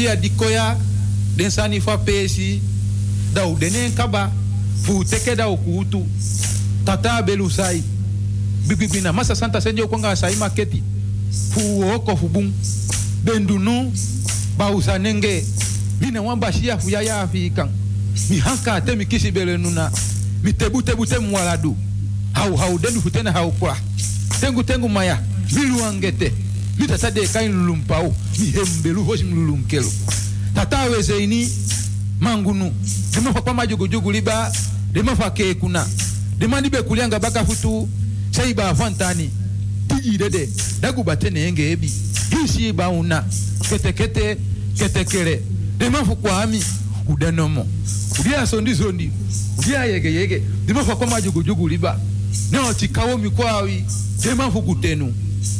[0.00, 0.78] Bia dikoya
[1.36, 2.62] den sani fa pesi
[3.34, 4.30] da u denen kaba
[4.82, 6.06] fu teke da ukutu
[6.86, 7.82] tata belu sai
[8.66, 10.82] bibibina masa santa senjo konga sai maketi.
[11.52, 12.50] Fu oko fu bum
[13.24, 13.92] bendunu
[14.56, 15.44] ba usanenge
[16.00, 17.68] mina wamba shia fu yaya ya afikan
[18.30, 19.92] mi hanka te mi kisi bele nuna.
[20.42, 21.76] Mi tebu tebu te mwaladu.
[22.32, 23.76] Hau hau dendu futena hau kwa.
[24.40, 25.20] Tengu tengu maya
[25.52, 26.32] mi luangete
[26.78, 29.92] mi tata de kain lulumpau ndiye mbelu voshi mlulu mkelo
[30.54, 31.48] tatawe zeini
[32.20, 32.72] mangunu.
[33.14, 34.52] Demafa kwa majugujugu liba
[34.92, 35.86] Dema kekuna
[36.38, 37.88] demandibe kulianga baka futu
[38.30, 39.30] seiba afantani.
[39.88, 40.48] Tijidede
[40.80, 41.92] dagubatene enge ebi.
[42.30, 43.24] Hisi bauna
[43.68, 44.36] ketekete
[44.78, 45.42] ketekere
[45.78, 46.64] demafu kwa ami
[47.08, 47.66] udanomo
[48.20, 49.10] udia sondi sondi
[49.58, 50.42] udia yege yege.
[50.66, 52.00] Demafa kwa majugujugu liba.
[52.50, 53.84] Nao chikawo mikwawi
[54.22, 55.14] demafu kutenu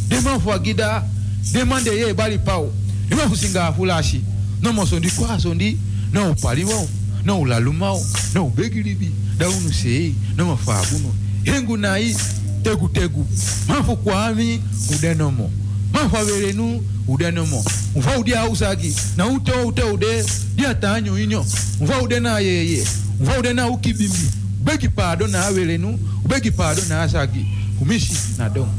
[0.09, 1.05] demafu agida
[1.53, 2.73] demande ye bali pao
[3.11, 4.21] imakusinga fulashi?
[4.63, 5.79] Nomosondi kwasondi
[6.13, 6.89] noupaliwao
[7.25, 12.17] noulalumao noubegilibi daunuseyi nomafabuno hengu nayi
[12.63, 13.27] tegutegu
[13.69, 14.61] mafu kwami
[14.95, 15.51] udenomo
[15.93, 17.65] mafu averenu udenomo
[17.97, 20.25] mva udia ausaki na ute ute ude.
[20.57, 21.47] Dia tanyo inyo.
[21.81, 22.87] Mva ude yeye
[23.21, 24.31] mva ude ukibimbi.
[24.61, 27.47] Ubegi pado na averenu ubegi pado na asaki
[27.81, 28.75] umisi na domo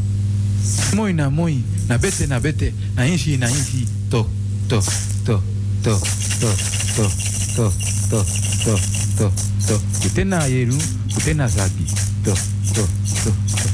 [0.93, 1.55] moi na moi
[1.87, 4.25] na bete na bete na inshi na inshi to
[4.69, 4.81] to
[5.25, 5.35] to
[5.83, 6.53] to to
[6.95, 7.05] to
[7.55, 7.65] to
[8.09, 8.19] to
[8.63, 8.73] to
[9.17, 9.27] to
[9.67, 10.77] to kute na yeru
[11.13, 11.85] kute na zagi
[12.23, 12.33] to
[12.75, 12.83] to
[13.23, 13.67] to to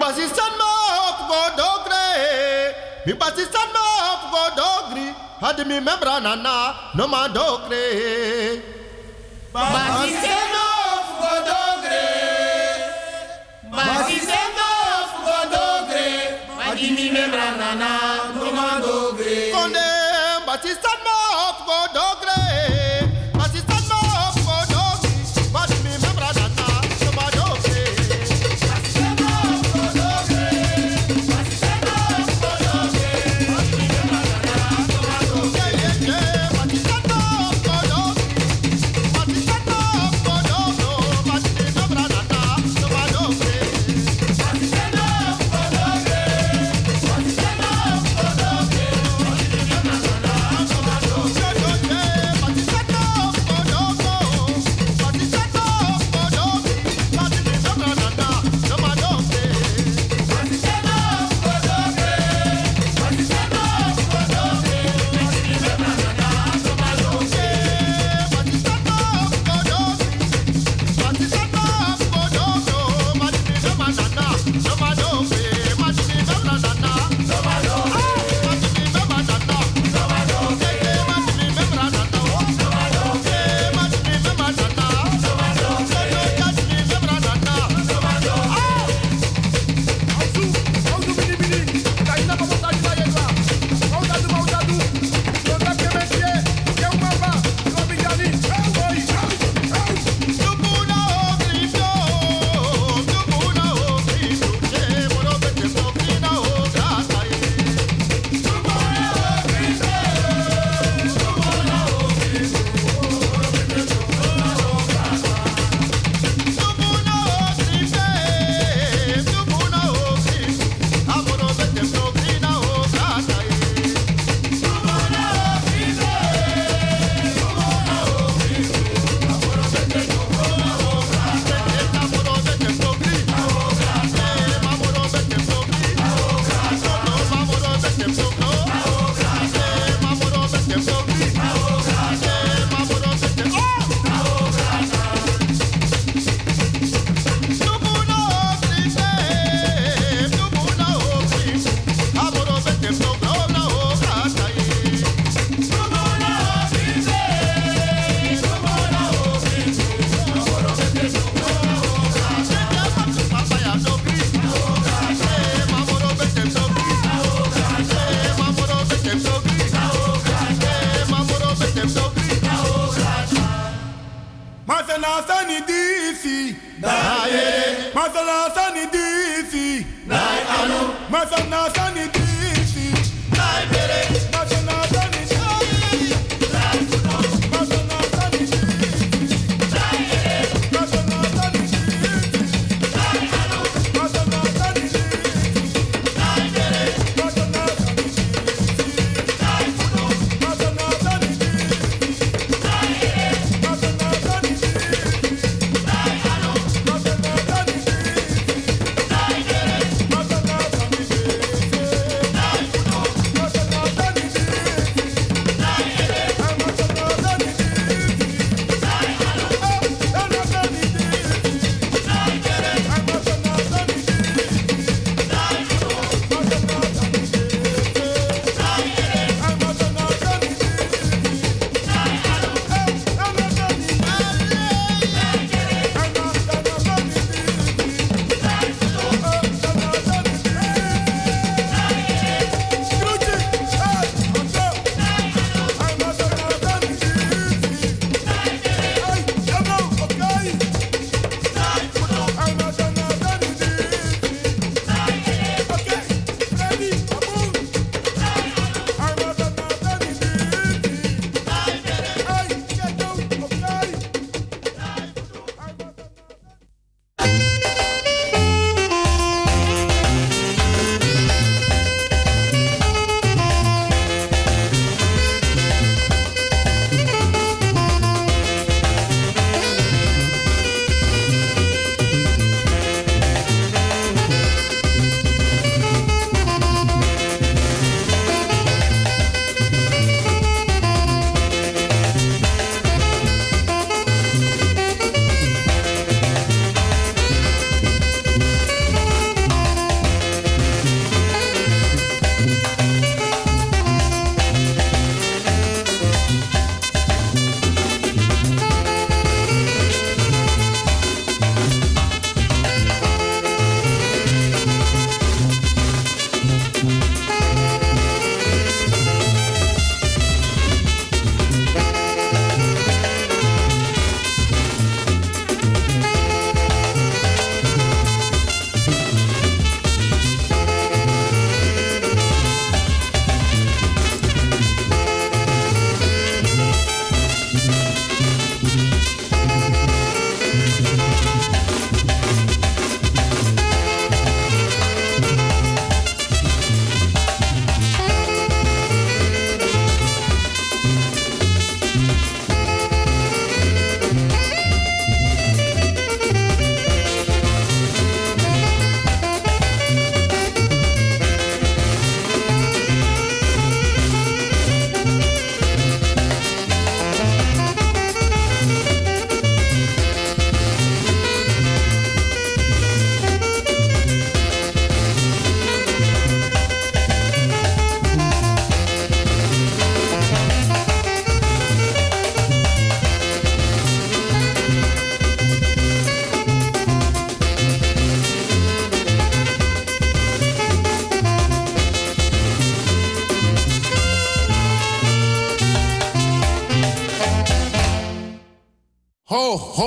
[0.00, 2.06] Basistan ma hop go dogre.
[3.06, 5.06] Mi basistan ma hop go dogri.
[5.40, 6.54] Hadi mi membra nana
[6.94, 7.84] no ma dogre.
[9.52, 10.29] Basistan ma
[20.62, 20.99] That is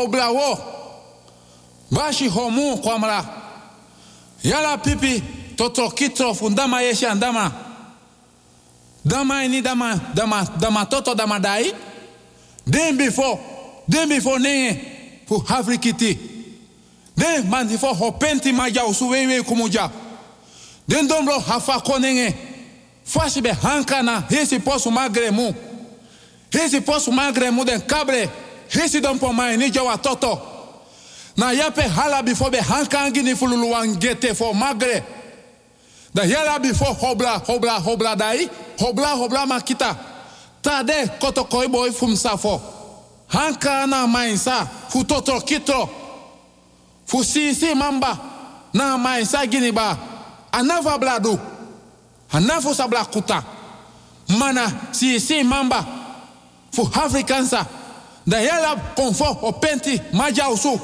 [0.03, 0.57] ho hobla wo
[1.91, 3.25] bashi homu kwamra.
[4.43, 5.23] Yala pipi
[5.55, 7.51] toto kitro fundama yeshi andama.
[9.05, 11.73] Dama ini dama dama dama toto dama dai.
[12.69, 13.39] Den before
[13.89, 16.17] den before ne fu afrikiti.
[17.15, 19.91] Den man before ho penti maja usu wewe kumuja
[20.87, 22.33] den dombro hafa konenge
[23.05, 25.53] fashi be hankana hesi posu magre mu.
[26.51, 28.29] Hesi posu magre mu den kabre
[28.83, 30.39] hesi don po mai ni jawa toto.
[31.37, 35.03] Na yape hala before be hankangi ni fululu wangete for magre.
[36.13, 39.97] Da yala before hobla hobla hobla dai hobla hobla makita.
[40.61, 42.61] Tade koto koi boy fum safo
[43.29, 45.89] hanka na mainsa fu toto kitro.
[47.05, 48.19] Fu si mamba
[48.73, 49.97] na mainsa gini ba.
[50.51, 51.39] Anava bladu
[52.31, 53.43] anafu sabla kuta
[54.37, 55.83] mana sisi mamba
[56.71, 57.65] fu afrikansa
[58.27, 60.79] da yala konfo o penti maja usu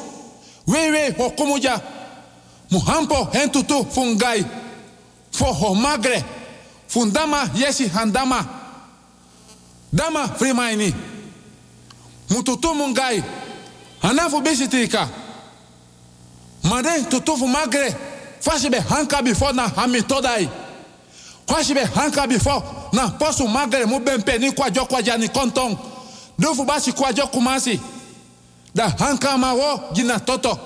[0.67, 1.81] wewe o kumuja
[2.71, 4.45] muhampo hentutu fungai.
[5.31, 6.23] Fo ho magre.
[6.87, 8.45] Fundama yesi handama.
[9.93, 10.93] Dama frimaini.
[12.29, 13.23] Mututu mungai.
[14.01, 15.07] Anafu bisitika
[16.63, 17.95] made tutufu magre.
[18.39, 20.49] Fashi be hanka before na hami todai
[21.47, 25.27] fashi be hanka before na posu magre mu bempe ni kwajo ni
[26.39, 27.79] kontong dufu basi kwajo kumasi
[28.75, 30.57] da hanka ma wo gina toto.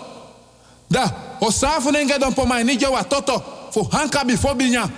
[0.89, 2.33] Da osafu nenge don
[3.09, 3.43] toto.
[3.71, 4.89] Fu hanka before binya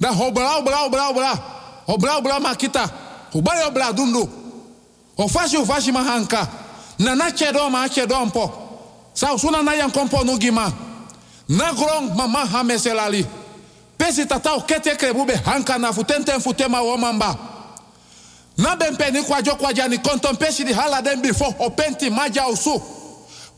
[0.00, 1.38] da hobra obra obra obra
[1.86, 2.90] obra obra makita
[3.34, 4.28] ubale obra dundu.
[5.18, 6.48] Ofashi ufashi mahanka
[6.98, 8.50] na na chedo ma chedo mpo.
[9.14, 10.72] Sa na yan kompo nugima
[11.48, 13.24] na grong mama hameselali
[13.98, 17.36] pesi tata okete krebube hanka na futenten futema womamba
[18.56, 19.98] na bempe ni kwajo kwaja ni
[20.64, 22.82] di hala den before openti maja usu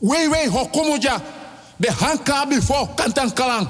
[0.01, 1.21] wei wei hokumuja
[1.89, 3.67] hanka before kantan kalang.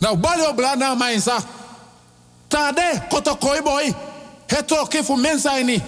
[0.00, 1.42] Na ubali obla na mainsa
[2.48, 3.92] tade koto koi boy
[4.48, 5.80] heto kifu mensa ini.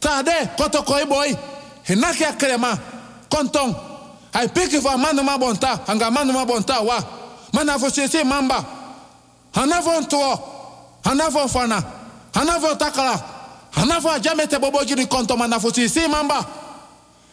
[0.00, 1.34] Tade koto koi boy
[1.88, 2.78] hinaki akrema
[3.30, 3.74] kontong.
[4.34, 7.02] Ai piki fa manu ma bonta anga manu ma bonta wa.
[7.52, 7.78] Mana
[8.24, 8.64] mamba.
[9.54, 10.38] Hanafo ntuo
[11.04, 11.82] hanafo fana
[12.34, 13.20] hanafo takala
[13.70, 16.44] hanafo ajamete bobo jini konto mana fo sese mamba.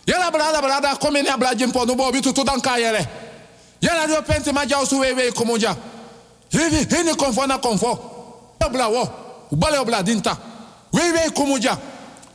[0.06, 3.06] Yala brada brada komi ni abla jimpo no bobi tutu dan kayere
[3.82, 5.76] yala dio penti maja usu wewe kumunja.
[6.50, 8.00] Hivi hini konfo na konfo.
[8.66, 9.10] Obla wo
[9.52, 10.38] ubale obla dinta.
[10.94, 11.78] Wewe kumuja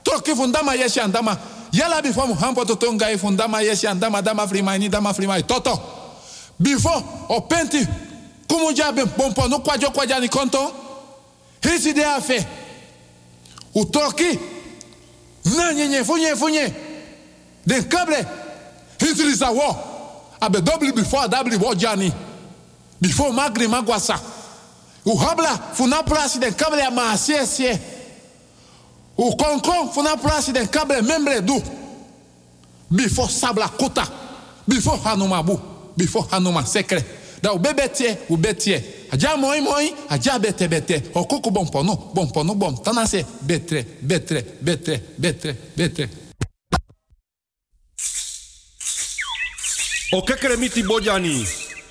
[0.03, 1.37] toki fundama yeshi andama.
[1.73, 5.43] Yala before muhampo toto ngai fundama yeshi andama dama frimaini dama frimai.
[5.43, 5.81] Toto.
[6.61, 7.87] Before openti
[8.49, 10.73] kumuja be bompo no kwajo kwaja ni konto.
[11.63, 12.47] Hisi de afe
[13.75, 14.39] utoki?
[15.57, 16.75] Na nyenye funye funye
[17.67, 18.27] den kable
[18.99, 19.77] hisi lisa wo
[20.41, 22.13] abe double before double wo jani
[23.01, 24.21] before magri magwasa.
[25.07, 27.79] O habla funa plasi den kable ma asie sie
[29.19, 31.61] o konkon funa plasi den kable membre du.
[32.91, 34.05] Before sabla kota
[34.69, 35.59] before hanuma bu
[35.97, 37.03] before hanuma sekre
[37.43, 41.03] da o bebe tie o betie aja moi moi aja bete bete.
[41.15, 46.09] O koko bon pono bon pono bon tanase betre betre betre betre betre.
[50.13, 51.47] O kekere miti bojani,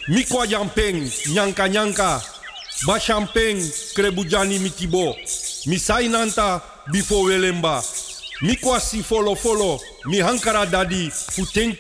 [0.08, 2.22] mikwa jampeng, nyanka nyanka,
[2.86, 3.58] ba champeng
[3.96, 5.16] krebujani mitibo,
[5.66, 6.62] misai nanta
[6.92, 7.84] bifo welemba,
[8.42, 11.74] mikwa si folo folo, mi hankara dadi, fu teng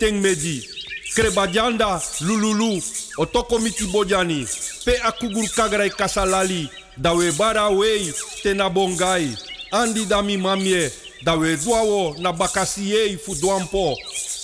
[1.15, 2.81] krebajanda lululu,
[3.17, 4.47] otoko miti bojani,
[4.85, 9.35] pe akugur kagrai kasalali, dawe bara wei tena bongai,
[9.71, 10.91] andi dami mamie,
[11.23, 13.97] dawe duawo na bakasiei fu duampo,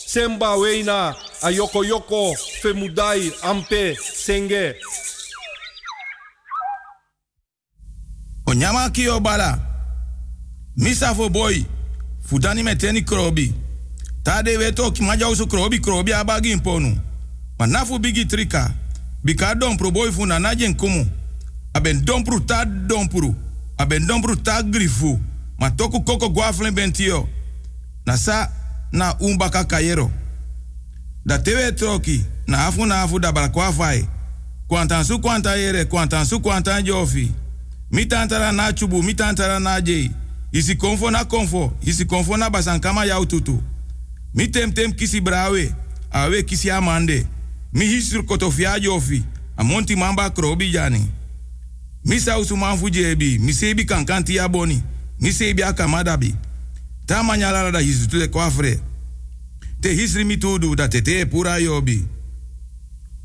[0.08, 4.76] semba weina a yoko femudai ampe senge
[8.48, 9.60] Onyama ki obala.
[10.78, 11.66] Misa fo boy.
[12.30, 13.54] Fudani meteni krobi.
[14.28, 16.98] Tade weto ki maja usu krobi krobi abagi imponu.
[17.60, 18.74] Manafu bigi trika.
[19.24, 21.06] Bika dompru boy fu na najen kumu.
[21.74, 23.36] Aben dompru ta dompru.
[23.78, 25.20] Aben dompru ta grifu.
[25.60, 27.30] Ma toku koko guaflen bentio.
[28.06, 28.52] Na sa
[28.92, 30.12] na umbaka kayero.
[31.26, 32.26] Da tewe troki.
[32.48, 34.08] Na afu na afu da balkwafai.
[34.68, 35.86] Kwantan su kwanta yere.
[35.86, 37.32] Kwantan su kwantan jofi.
[37.92, 39.02] mi tantara na chubu
[39.62, 40.12] na jei
[40.52, 43.64] isi konfo na konfo isi konfo na basankama yau tutu
[44.38, 45.74] mi temtem tem kisi brawe
[46.12, 47.26] awe kisi amande
[47.74, 49.24] mi hisur kotofia jofi
[49.58, 51.10] amonti mamba krobi jani
[52.06, 54.84] mi sausu manfu jebi mi sebi kankanti ya boni
[55.20, 56.36] mi sebi akamadabi
[57.06, 58.80] ta manyalala da hisu tule kwafre
[59.82, 62.06] te hisri mitudu tudu tete te te pura yobi.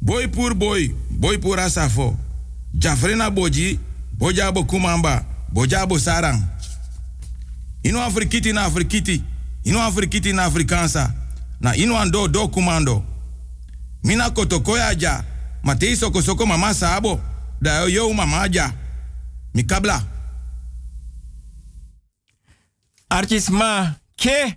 [0.01, 2.17] Boy pur boy, boy pura safo.
[2.75, 3.79] Jafrena boji,
[4.19, 6.43] boja bo kumamba, boja bo sarang.
[7.83, 9.23] Ino afrikiti na afrikiti,
[9.65, 11.13] ino afrikiti na afrikansa.
[11.61, 13.05] Na ino ando do kumando.
[14.05, 15.25] Mina kotokoya ja,
[15.63, 17.21] ma te soko soko mama sabo,
[17.61, 18.73] da yo mama ja.
[19.55, 20.03] Mi kabla.
[23.09, 24.57] Artisma, ke,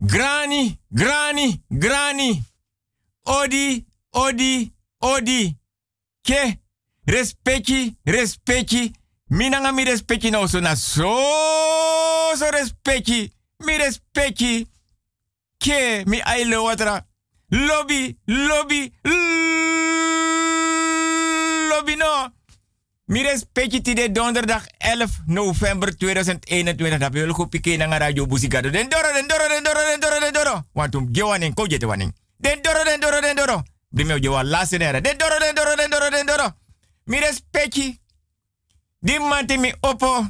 [0.00, 2.42] grani, grani, grani.
[3.24, 5.56] Odi, odi, odi.
[6.22, 6.58] Ke,
[7.06, 8.92] respecti, respecti.
[9.30, 11.16] Minanga mi respecti no so na so,
[12.36, 13.30] so respecti.
[13.58, 14.66] Mi respecti.
[15.56, 17.06] Ke, mi aile watra.
[17.48, 18.92] Lobby, lobby,
[21.68, 22.32] lobby no.
[23.04, 26.98] Mi respecti ti de donderdag 11 november 2021.
[26.98, 28.70] Dat wil ik piké naar radio Buzigado.
[28.70, 30.62] Den doro, den doro, den doro, den doro, den doro.
[30.72, 32.12] Want um gewaning, ko jete.
[32.36, 33.62] Den doro, den doro, den doro.
[33.88, 34.78] Brimeo gewa laatste.
[34.78, 36.52] Den doro, den doro, den doro, den doro.
[37.04, 38.00] Mi respecti.
[39.00, 40.26] Die man mi oppo.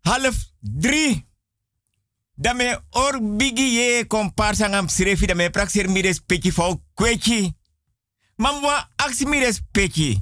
[0.00, 1.27] Half drie.
[2.40, 4.86] Dame or bigi ye komparsa ngam
[5.26, 6.52] dame praxer mi respecti.
[8.36, 10.18] Mamwa aksi mi respecti.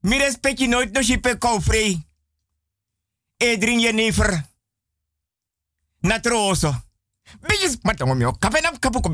[0.00, 1.98] Mi respecti nooit no shipe kou vrij.
[3.36, 4.46] Edrin je never.
[6.00, 6.74] Natroso.
[7.40, 8.32] Bijis matongo mio.
[8.32, 9.10] Kapenam kapu ko.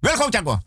[0.00, 0.58] Welkom chago.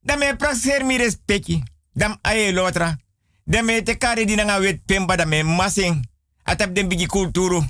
[0.00, 1.62] Dame praxer mi respecti.
[1.92, 2.96] Dam aye lotra.
[3.44, 6.04] Dame te kare di nga wet pemba dame masing.
[6.44, 7.64] Atap den bigi kulturu.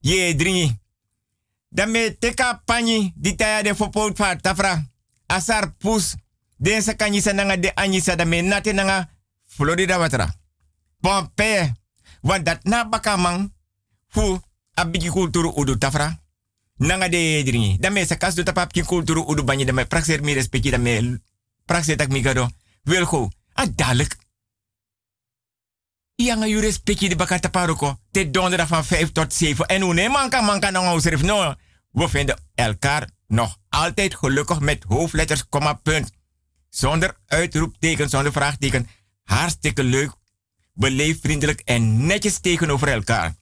[0.00, 0.86] Ye dringi.
[1.68, 4.84] Dame teka pani di de fopot fa tafra.
[5.26, 6.16] Asar pus.
[6.56, 9.08] Den sa kanyisa nanga de anyisa dame nate nanga
[9.46, 10.34] Florida watra.
[11.00, 11.74] Pompe.
[12.20, 13.52] Want dat na bakamang
[14.08, 14.40] fu
[14.74, 16.18] abiki kulturu udu tafra.
[16.76, 17.78] Nanga de dringi.
[17.78, 21.20] Dame sa kas do tapap ki kulturu udu banyi dame praxer mi respecti dame
[21.64, 22.48] praxer tak mi gado.
[22.84, 23.30] Wilgo.
[23.54, 24.16] Adalik.
[26.18, 27.98] Yanga yu respecti de bakata paroko.
[28.10, 29.66] Te donderdag van 5 tot 7.
[29.66, 31.22] En hoe nee manka manka nog ausrif.
[31.22, 31.54] No.
[31.90, 36.10] We vinden elkaar nog altijd gelukkig met hoofdletters, komma, punt.
[36.68, 38.88] Zonder uitroepteken, zonder vraagteken.
[39.24, 40.12] Hartstikke leuk,
[40.72, 43.34] beleefd, vriendelijk en netjes tegenover elkaar.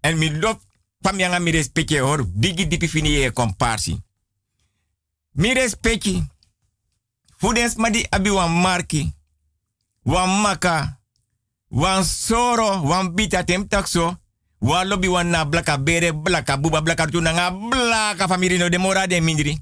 [0.00, 0.60] En mi lop
[1.00, 4.00] pam yanga mi respecte hoor, bigi dipi fini ye komparsi.
[5.30, 6.26] Mi respecte.
[7.36, 9.12] Fudens ma di abi wan marki,
[10.02, 11.00] wan maka,
[11.76, 14.16] wan soro, wan bita tem takso,
[14.58, 18.78] wan lobby wan na blaka bere, blaka buba, blaka tu nga blaka famiri no de
[18.78, 19.60] mora de mindri.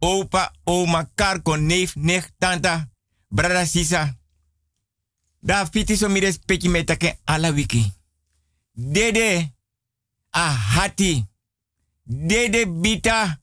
[0.00, 2.88] Opa, oma, karko, neef, nicht, tanta,
[3.28, 4.14] brada, sisa.
[5.40, 6.84] Da fiti so mi respecti me
[7.24, 7.92] ala wiki.
[8.72, 9.52] Dede
[10.30, 11.24] a hati.
[12.02, 13.38] Dede bita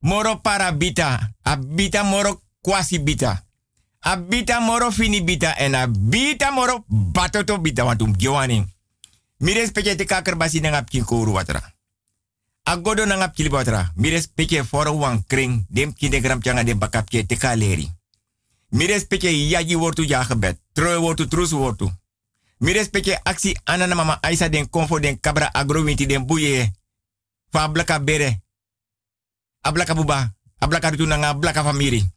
[0.00, 1.34] moro para bita.
[1.42, 1.56] A
[2.04, 3.47] moro kwasi bita.
[4.00, 8.64] A bita moro fini bita en a bita moro batoto bita wantum gewani.
[9.38, 11.74] Mi respecti te kaker basi watra.
[12.64, 13.92] A godo nang apkili watra.
[13.96, 17.88] Mi respecti foro wan kring dem kindegram changa dem bakapje te kaleri.
[18.70, 20.26] Mi respecte yaji wortu ja.
[20.72, 21.90] Troi wortu trus wortu.
[22.58, 26.72] Mi respecte aksi anana mama Aisa den konfo den kabra agrowinti den buye.
[27.50, 28.42] Fa blaka bere.
[29.60, 30.34] A blaka buba.
[30.58, 32.16] A blaka rutu nanga blaka famiri.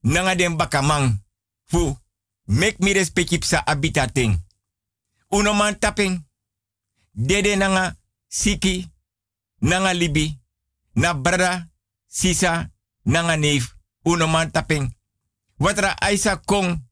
[0.00, 1.24] Nanga den bakamang.
[1.64, 1.98] Fu.
[2.44, 4.44] Make mi respecte psa abita ting.
[5.28, 6.24] Uno man tapping.
[7.12, 7.96] Dede nanga
[8.28, 8.90] siki.
[9.58, 10.40] Nanga libi.
[10.92, 11.68] Na brada.
[12.06, 12.70] Sisa.
[13.02, 13.74] Nanga neef.
[14.04, 14.96] Uno man tapping.
[15.58, 16.84] Watra aisa kong.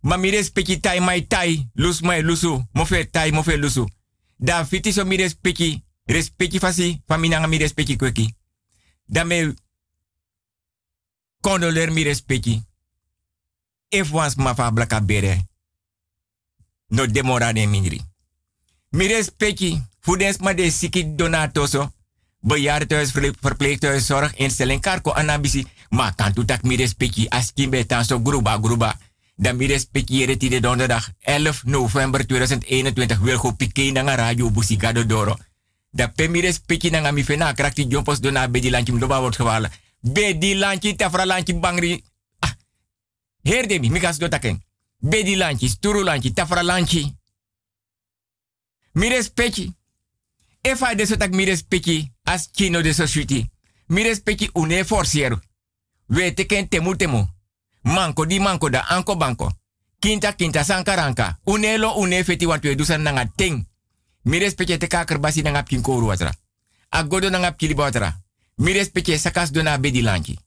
[0.00, 1.70] Ma mi respecti tai mai tai.
[1.74, 2.64] Lus mai lusu.
[2.72, 3.88] Mofe tai mofe lusu.
[4.36, 5.84] Da fiti so mi respecti.
[6.04, 7.02] Respecti fasi.
[7.06, 8.34] Famina mi respecti kweki.
[9.06, 9.54] Da me.
[11.42, 12.62] Condoler mi respecti.
[13.88, 15.48] If wans ma fa blaka bere.
[16.86, 18.00] No demora de minri.
[18.90, 19.82] Mi respecti.
[20.00, 21.92] Fudens ma de siki donatoso.
[22.40, 25.66] Bejaardenhuis, verpleeghuis, zorginstelling, karko anabisi.
[25.90, 28.98] Maar kan tak mi respecti as kimbe tan so gruba gruba.
[29.36, 35.04] Dan mi respecti yere de donderdag 11 november 2021 wil go pike na radio Busigado
[35.06, 35.36] Doro.
[35.90, 39.70] Da pe mi respecti na mi fena krakti jompos dona bedi lanchi mdoba wordt gewala.
[40.02, 42.04] Bedi lanchi tafra lanchi bangri.
[42.38, 42.56] Ah.
[43.42, 44.62] Heer de mi, mi gas do taken.
[44.98, 47.16] Bedi lanchi, sturu lanchi, tafra lanchi.
[48.92, 49.74] Mi respecti.
[50.60, 53.50] Efa de so tak mi respecti as kino de so shuti.
[53.86, 55.40] Mi respecti une forciero.
[56.06, 57.26] We teken temu temu.
[57.82, 59.52] Manko di manko da anko banko.
[59.98, 61.38] Kinta kinta sankaranka.
[61.44, 63.68] Unelo une feti wat we dusan nanga ting.
[64.22, 66.34] Mi respecte te kaker basi nanga pkin koru watra.
[66.88, 68.21] Agodo nanga pkili watra.
[68.56, 70.38] Mi respecte sakas dona bedi lanchi.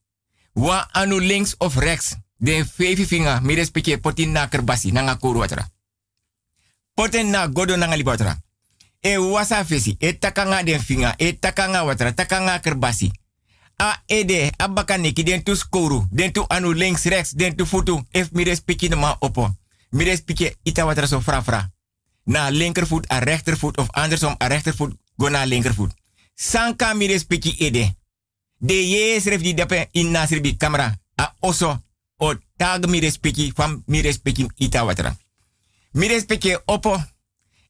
[0.53, 2.15] Wa anu links of rechts.
[2.37, 3.41] Den vijf vinger.
[3.41, 4.91] Mi respecte potin na kerbasi.
[4.91, 5.69] Nanga kuru watra.
[6.93, 8.41] Poten na godo nanga libatra.
[8.99, 9.95] E wasa fesi.
[9.99, 11.13] E takanga den vinger.
[11.17, 12.13] E takanga watra.
[12.13, 13.11] Takanga kerbasi.
[13.75, 14.51] A ede.
[14.57, 16.07] Abaka neki den tu skoru.
[16.11, 17.31] Den tu anu links rechts.
[17.31, 18.05] Den tu futu.
[18.11, 19.55] Ef mi respecte de ma opo.
[19.89, 21.71] Mi respecte ita watra so fra fra.
[22.23, 23.77] Na linkervoet a rechtervoet.
[23.77, 24.93] Of andersom a rechtervoet.
[25.15, 25.93] Go na linkervoet.
[26.35, 27.07] Sanka mi
[27.57, 27.95] ede.
[28.57, 30.99] De yes di dape in nasribi camera.
[31.15, 31.83] A oso.
[32.17, 32.99] O tag mi.
[33.53, 35.17] Fam mi respecte ita watra.
[35.91, 36.07] Mi
[36.65, 37.03] opo.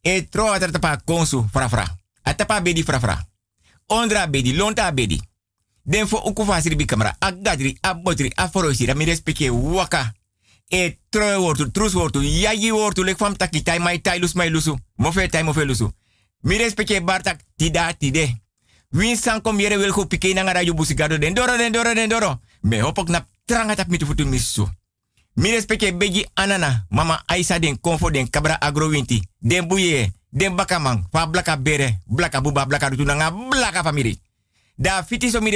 [0.02, 1.98] E tro tapa konsu fra fra.
[2.24, 3.28] A tapa bedi fra fra.
[3.86, 4.54] Ondra bedi.
[4.54, 5.22] Lonta bedi.
[5.84, 7.16] Den fo uku fasiri camera.
[7.20, 7.78] A gadri.
[7.82, 8.32] A botri.
[8.36, 8.50] A
[9.52, 10.14] waka.
[10.68, 11.72] E troe wortu.
[11.72, 12.22] Trus wortu.
[12.22, 13.04] Yagi wortu.
[13.04, 14.78] Lek fam taki tai mai tai lus mai lusu.
[14.96, 15.94] Mofe tai mofe lusu.
[16.42, 16.58] Mi
[17.04, 17.42] bartak.
[17.56, 18.45] Tida tide.
[18.96, 22.40] Win san kom yere wil go pike na busigado den doro den doro den doro.
[22.62, 24.70] Me hopok na tranga tap mitu futu misu.
[25.34, 31.28] Mi respecte anana, mama Aisa den konfo den kabra agrowinti, den buye, den bakamang, fa
[31.28, 34.18] blaka bere, blaka buba, blaka rutu nga blaka famiri.
[34.78, 35.52] Da fiti so mi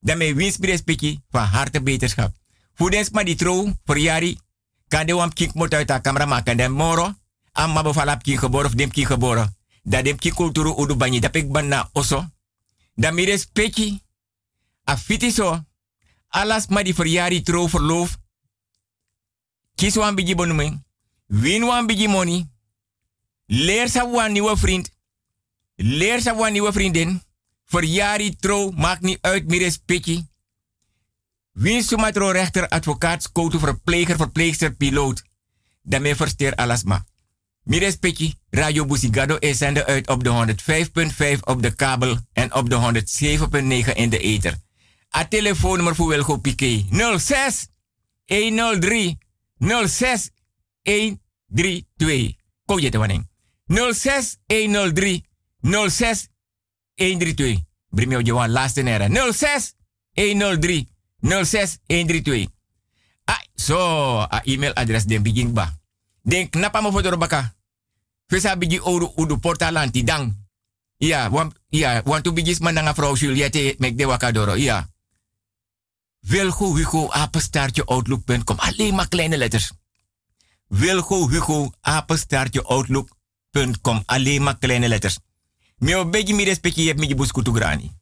[0.00, 2.32] da me wins mi respecte van harte beterschap.
[2.74, 4.38] Voedens ma di trouw, verjari,
[4.88, 7.12] kan de wam kink mot uit den moro,
[7.52, 9.08] amma bevalap kink geboren dem kink.
[9.82, 12.35] Da dem kink kulturu udu da pek ban oso,
[12.96, 14.00] da mi respecti.
[14.84, 15.64] A fiti so.
[16.28, 18.16] Alas ma di verjari trouw verloof.
[19.74, 20.84] Kies wan bigi bonumeng.
[21.26, 22.46] Win wan bigi money.
[23.46, 24.90] Leer sa wan nieuwe vriend.
[25.74, 27.22] Leer sa wan nieuwe vriendin.
[27.64, 30.26] Verjari trouw maakt niet uit mi respecti.
[31.52, 35.22] Win sumatro rechter, advocaat, scouter, verpleger, verpleegster, piloot.
[35.82, 37.04] Daarmee versteer alles maar.
[37.66, 40.54] Mi respecti, Radio Busigado is zender uit op de
[41.36, 43.04] 105.5 op de kabel en op de
[43.88, 44.54] 107.9 in de ether.
[45.16, 46.84] A telefoonnummer voor Wilgo Piqué
[47.18, 47.66] 06
[48.26, 49.18] 103
[49.58, 50.30] 06
[50.82, 52.34] 132.
[52.64, 53.24] Kom je te wanneer?
[53.94, 55.24] 06 103
[55.88, 56.28] 06
[56.94, 57.58] 132.
[57.90, 59.32] Breng je laatste nera.
[59.32, 59.74] 06
[60.12, 60.88] 103
[61.20, 62.46] 06 132.
[63.24, 63.78] Ah, zo,
[64.18, 65.78] a e-mailadres den begin ba.
[66.22, 67.55] Den knapa mo foto baka.
[68.26, 70.44] Fesa bigi oru udu portalanti dang.
[70.96, 74.54] Ja, want ja, want to bigis man nga vrouw Juliette mek de wakadoro.
[74.54, 74.88] Ja.
[76.20, 78.56] Wilgo Hugo apenstaartje outlook.com.
[78.58, 79.72] Alleen maar kleine letters.
[80.66, 84.02] Wilgo Hugo apenstaartje outlook.com.
[84.06, 85.18] Alleen maar kleine letters.
[85.78, 87.92] Mio begi mi respecti heb mi busku tu grani.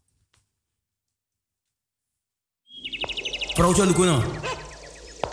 [3.55, 4.23] Vrouw Lukuno.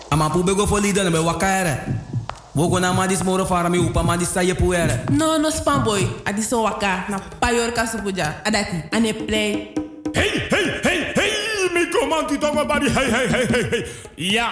[0.09, 2.10] Ama pu bego fo lida na be.
[2.55, 5.09] Wogo na ma dis moro fara mi upa ma dis saye puere.
[5.09, 6.03] No, no spam boy.
[6.25, 8.43] Adi so waka na payor kasupuja.
[8.43, 9.73] Adati, ane play.
[10.13, 13.85] Hey, hey, hey, hey, mi komanti tongo bari, hey, hey, hey, hey, hey.
[14.17, 14.51] Ja,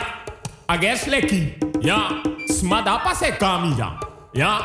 [0.70, 1.54] ages leki.
[1.82, 4.00] Ja, smada pase kami ya.
[4.34, 4.64] Ja,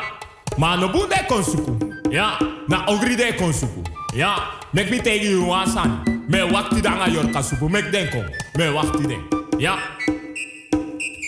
[0.57, 1.77] ma no bunde konsuku.
[2.09, 3.83] Ja, na ogri de konsuku.
[4.15, 4.35] Ja,
[4.73, 6.05] mek mi tegi you wasan.
[6.29, 8.23] Me wakti danga yor kasupu, mek denko.
[8.57, 9.21] Me wakti den.
[9.59, 9.75] Ja.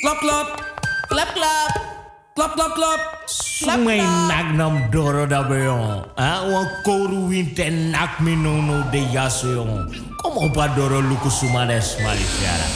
[0.02, 0.62] Klap, klap.
[1.10, 1.97] Klap, klap.
[2.38, 3.02] Klap, klap, klap.
[3.26, 3.98] Sumay
[4.30, 6.06] nak nam doro da beyon.
[6.22, 9.90] Ah, wan koru winte nak mi no no de yaso yon.
[10.22, 12.68] Kom op doro luku sumades malifiara.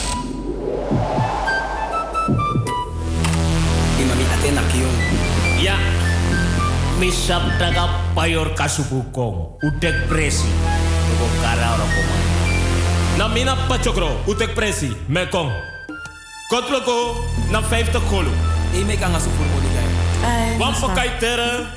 [4.02, 4.96] Imami ate nak yon.
[5.62, 5.78] Ya.
[6.98, 7.86] Misap taga
[8.18, 9.62] payor kasupu kong.
[9.62, 10.50] Utek presi.
[11.06, 12.24] Toko kara ora komai.
[13.22, 15.54] Na mina pachokro, utek presi, me kong.
[16.50, 17.22] Kotloko,
[17.54, 18.34] na 50 golo.
[18.74, 19.90] E me kan asu furmo di gai.
[20.60, 21.68] Wan pakai tere,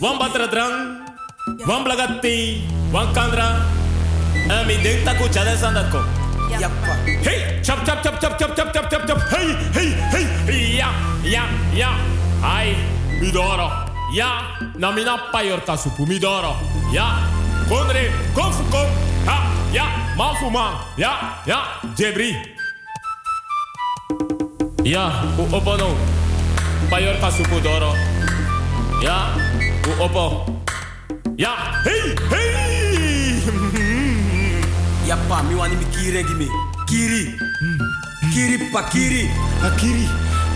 [0.00, 1.00] wan batra drang,
[1.66, 2.60] wan blagati,
[2.92, 3.64] wan kandra.
[4.50, 6.04] En mi denk taku chade sandat ko.
[6.50, 6.94] Yappa.
[7.22, 9.18] Hey, chap chap chap chap chap chap chap chap chap.
[9.30, 10.26] Hey, hey, hey.
[10.76, 10.90] Ja,
[11.24, 11.90] ja, ja.
[12.42, 12.74] Ai,
[13.20, 13.70] midoro.
[14.12, 16.56] Ja, na mina payor kasupu midoro.
[16.92, 17.22] Ja,
[17.68, 18.88] konre, konfu kom.
[19.24, 19.36] Ha,
[19.72, 19.86] ja,
[20.18, 20.74] mafu man.
[20.98, 22.34] Ja, ja, jebri.
[24.84, 25.92] Ja, u opo no.
[26.90, 27.92] Payor kasupu doro.
[29.02, 29.34] Ja,
[29.88, 30.44] u opo.
[31.36, 33.42] Ja, hey, hey.
[35.08, 36.48] Yappa, mi wani mi kiri gimi.
[36.86, 37.34] Kiri.
[38.32, 39.28] Kiri pa kiri.
[39.64, 40.08] Akiri,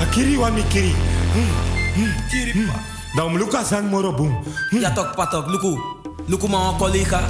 [0.02, 0.94] akiri wa mi kiri.
[2.30, 2.78] Kiri pa.
[3.16, 4.32] Dan luka sang moro boom.
[4.72, 5.76] Ja tok patok, luku.
[6.28, 7.20] Luku ma wan collega.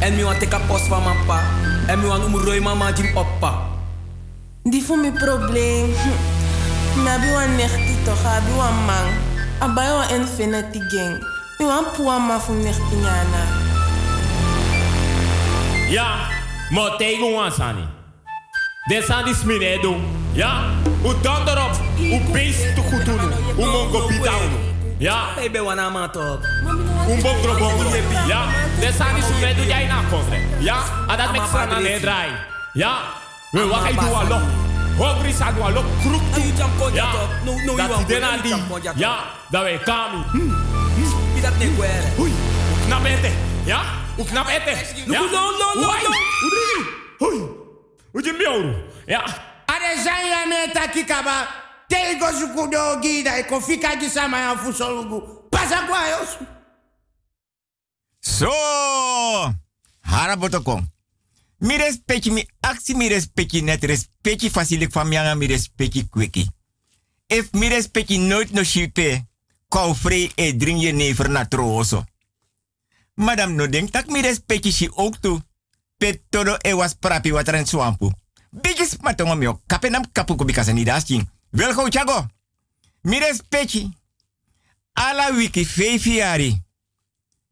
[0.00, 1.40] En mi wan teka post van mijn pa.
[1.88, 3.75] En mi wan umuroi mama jim oppa.
[4.70, 5.94] Die voor mijn probleem.
[7.04, 9.06] Maar bij een nechtie toch, bij een man.
[9.60, 11.26] En bij een infinity gang.
[11.58, 13.44] Bij een poe man voor nechtie jana.
[15.88, 16.16] Ja,
[16.70, 17.76] maar tegen ons aan.
[18.88, 20.04] Dit aan die smine doen.
[20.32, 20.64] Ja,
[21.04, 23.20] u donder op, u beest te goed doen.
[23.20, 24.42] u Hoe mongo pitang.
[24.98, 25.38] Ja.
[25.40, 26.38] Ik ben een man toch.
[27.04, 27.96] Hoe mongo bongo.
[28.26, 28.44] Ja,
[28.80, 30.00] dit aan die smine doen jij na
[30.58, 32.02] Ja, en dat maakt ze aan het.
[32.72, 32.98] Ja
[33.56, 34.38] we wakai du alo.
[34.98, 36.40] Hongri sa du alo kruk tu.
[36.94, 37.12] Ja,
[37.76, 38.54] dat die denali.
[38.96, 40.24] Ja, dat wij kami.
[41.34, 42.08] Bidat ne kwere.
[42.16, 42.32] Hui,
[42.86, 43.30] knap ete.
[43.64, 43.80] Ja,
[44.18, 44.76] u knap ete.
[45.06, 45.92] Ja, No, no, no, no.
[47.18, 47.48] Hui,
[48.12, 48.74] uje mioru.
[49.06, 49.24] Ja.
[49.66, 51.46] Are zanya me takikaba.
[51.88, 55.22] Tego sukudo gida e kofika di sama ya fusolugu.
[55.50, 56.36] Pasa kwa yos.
[58.20, 58.50] So,
[60.00, 60.82] harabotokong.
[61.58, 66.50] Mi respecti mi aksi mi respecti net respecti fasilik famianga mi respecti kweki.
[67.26, 69.26] If mi respecti nooit no shipe,
[69.68, 72.04] kou free e dring je never na trooso.
[73.14, 75.40] Madam no denk tak mi respecti si ook tu.
[75.96, 78.12] Pet todo e was prapi wateren swampu.
[78.50, 81.30] Bigis matongo mio kapenam kapu ko bikasa ni dasting.
[81.50, 82.26] Wel go chago.
[83.00, 83.90] Mi respecti.
[84.92, 86.64] Ala wiki feifiari.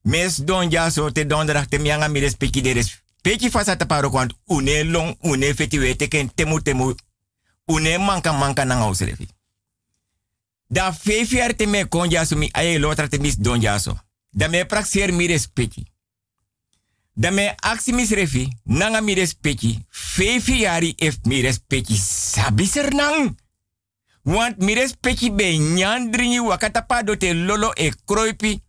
[0.02, 3.03] Mes don so te donderdag te mianga mi respecti de respecti
[3.50, 6.94] fasa te paro kwant une long une feti wete ken temu temu
[7.66, 9.28] une manka manka na ngausrefi.
[10.68, 13.96] Da feifiari te me kon ja so mi aye lotra te mis don ja so.
[14.30, 15.86] Da me praxer mi respecti.
[17.12, 23.36] Da me aksi mis refi nanga mi respecti feifiari ef mi respecti sabiser nang.
[24.22, 28.62] Want mi respecti be nyandringi wakata pa do te lolo e kroipi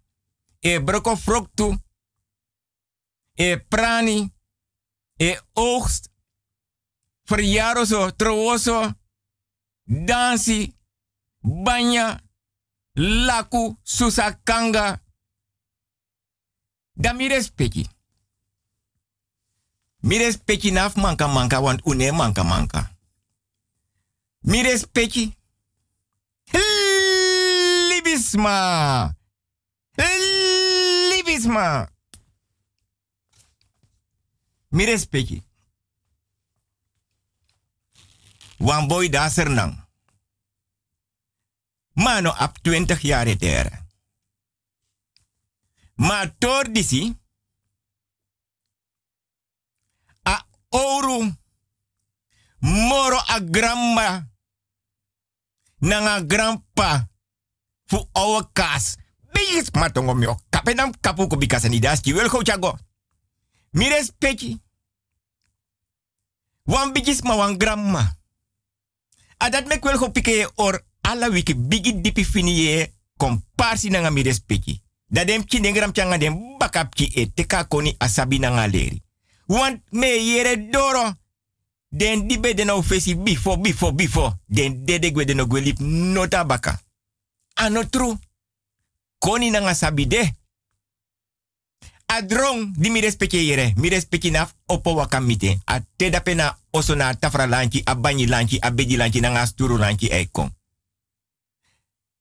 [0.65, 1.78] e broko froktu,
[3.34, 4.35] e prani,
[5.17, 6.10] e oogst,
[7.25, 8.93] verjaardagszo, trowoso,
[9.86, 10.75] dansi,
[11.41, 12.19] banya,
[12.93, 15.01] laku, susakanga.
[16.93, 17.89] Da mi respecti.
[20.01, 22.95] Mi respecti naf manka manka, want une manka manka.
[24.39, 25.36] Mi respecti.
[27.89, 29.16] Libisma.
[31.09, 31.95] Libisma.
[34.76, 35.39] Mi respecti.
[38.57, 39.88] Wan boy da sernang.
[41.93, 43.88] Mano ap 20 jaar etere.
[45.95, 46.67] Ma tor.
[50.23, 51.36] A oru.
[52.59, 54.28] Moro a grandma.
[55.78, 57.07] Nanga grandpa.
[57.86, 58.95] Fu ouwe kaas.
[59.32, 60.39] Bijis matongo mio.
[60.49, 62.01] Kapenam kapu ko bikasa ni das.
[62.03, 62.78] Wel go chago.
[66.66, 68.16] Wan bijis ma wan grandma.
[69.38, 74.22] Adat mek wel go pike or ala wiki bigi dipi fini ye komparsi nanga mi
[74.24, 74.82] respecti.
[75.07, 79.01] Da dem chi dengram changa dem bakap chi e teka koni asabi nanga leri.
[79.47, 81.13] Want me yere doro.
[81.89, 84.34] Den dibe den nou fesi bifo, bifo, bifo.
[84.45, 86.80] Den dede gwe den gwe lip nota baka.
[87.53, 88.18] Ano true.
[89.20, 90.32] Koni nanga sabi de.
[92.06, 93.74] Adrong di mi respecte yere.
[93.76, 95.60] Mi respecte naf opo waka mite.
[95.66, 99.45] A te da pena oso na tafra lanchi, a banyi lanchi, a beji lanchi, nanga
[99.45, 100.49] sturu lanchi e kon.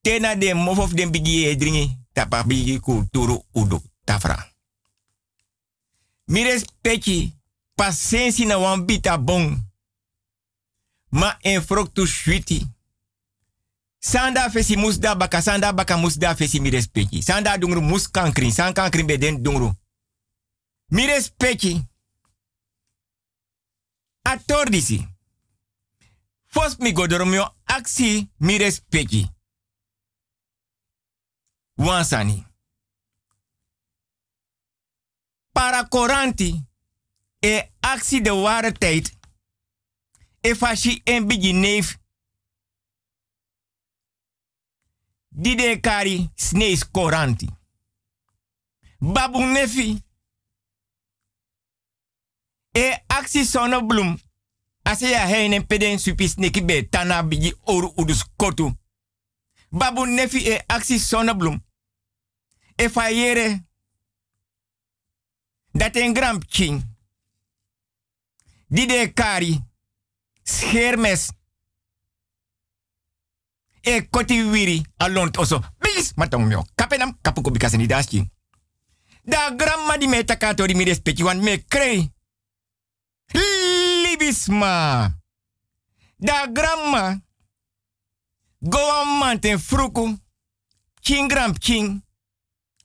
[0.01, 1.97] Tena de mofof den bigi e dringi.
[2.13, 4.53] Tapa bigi kulturu udu tafra.
[6.25, 7.31] Mi respecte
[7.75, 9.63] pasensi na wan bita bon.
[11.09, 11.61] Ma en
[12.05, 12.74] shwiti.
[14.05, 17.21] Sanda fesi musda baka, sanda baka musda fesi mi respecti.
[17.21, 18.73] Sanda dungru mus kankrin, san
[19.05, 19.73] beden dungru.
[20.91, 21.81] Mi respecti.
[24.21, 25.07] A tordisi.
[26.45, 29.27] Fos mi godoromio aksi mi respecti.
[31.75, 32.45] Wansani.
[35.51, 36.63] Para koranti.
[37.39, 39.17] E aksi de ware tijd.
[40.41, 41.97] E fashi en bigi neef.
[45.37, 47.49] Dide kari snees koranti.
[48.99, 50.03] Babu nefi.
[52.71, 54.19] E aksi sonneblum.
[54.83, 57.27] Ase ya heinen peden supi sneki be tana
[57.65, 58.71] oru udus kotu.
[59.71, 61.59] Babu nefi e aksi sonneblum.
[62.75, 63.63] E fayere.
[65.71, 66.83] Dat en gram king.
[68.67, 69.59] Dide kari.
[70.43, 71.31] Schermes.
[73.85, 75.61] E koti wiri alont oso.
[75.79, 76.65] Bis matong mio.
[76.75, 77.87] Kapenam kapuko bikasa ni.
[77.87, 82.11] Da gramma di meta kato di mi respecti wan me krei.
[84.03, 85.13] Libisma.
[86.17, 87.21] Da gramma.
[88.71, 90.17] A manten fruku.
[91.01, 92.01] King gram king.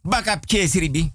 [0.03, 1.13] Bakap kesribi.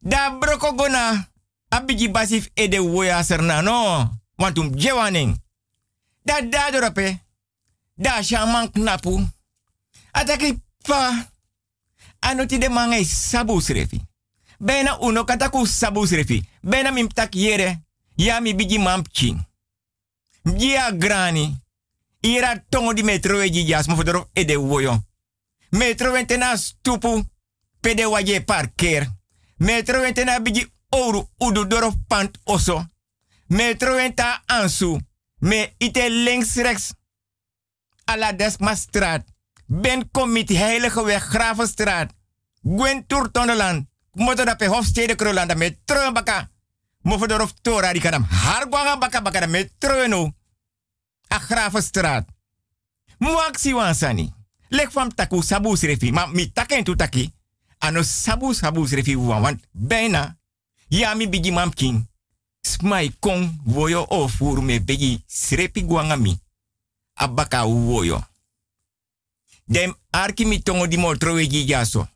[0.00, 1.28] Da broko gona.
[1.70, 4.10] Abiji basif e woya serna no.
[4.36, 5.36] Want um jewaning.
[6.24, 7.27] Da da dorope.
[7.98, 9.28] Da shaman knapu.
[10.12, 11.28] Ataki pa.
[12.20, 14.00] Anoti de mangai sabu srefi.
[14.58, 16.44] Bena uno kataku sabu srefi.
[16.62, 17.78] Bena mim tak yere.
[18.40, 19.40] Mi bigi mam ching.
[20.56, 21.56] Gia grani.
[22.20, 23.96] Ira tongo di metro e jas mo.
[25.70, 27.24] Metro wentena stupu.
[27.80, 29.06] Pede waje parkeer.
[29.58, 32.86] Metro wentena bigi ouro udu doro pant oso.
[33.48, 35.00] Metro wenta ansu.
[35.40, 36.96] Me ite links.
[38.08, 39.24] Ala Desma straat.
[39.66, 42.12] Ben committee Heilige Weg Gravenstraat.
[42.62, 43.86] Gwen Tour Tonneland.
[44.12, 46.50] Moto da pe Hofstede Krolanda met tro baka.
[47.02, 48.26] Mo for of tora di kadam.
[48.30, 50.32] Har gwanga baka baka met tro no.
[51.28, 52.26] A Gravenstraat.
[53.18, 54.32] Mo aksi wansani.
[54.68, 56.12] Lek fam taku sabu srefi.
[56.12, 57.34] Ma mi taken tu taki.
[57.78, 59.42] Ano sabu sabu srefi wan.
[59.42, 60.36] Want bijna.
[60.88, 62.08] Ya mi bigi mam king.
[62.60, 66.40] Smai kong woyo o furu me bigi srepi gwanga mi.
[67.18, 68.22] Abaka woyo.
[69.64, 72.08] Dem arki mi tongo di motro wegi jaso.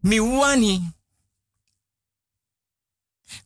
[0.00, 0.94] Mi wani.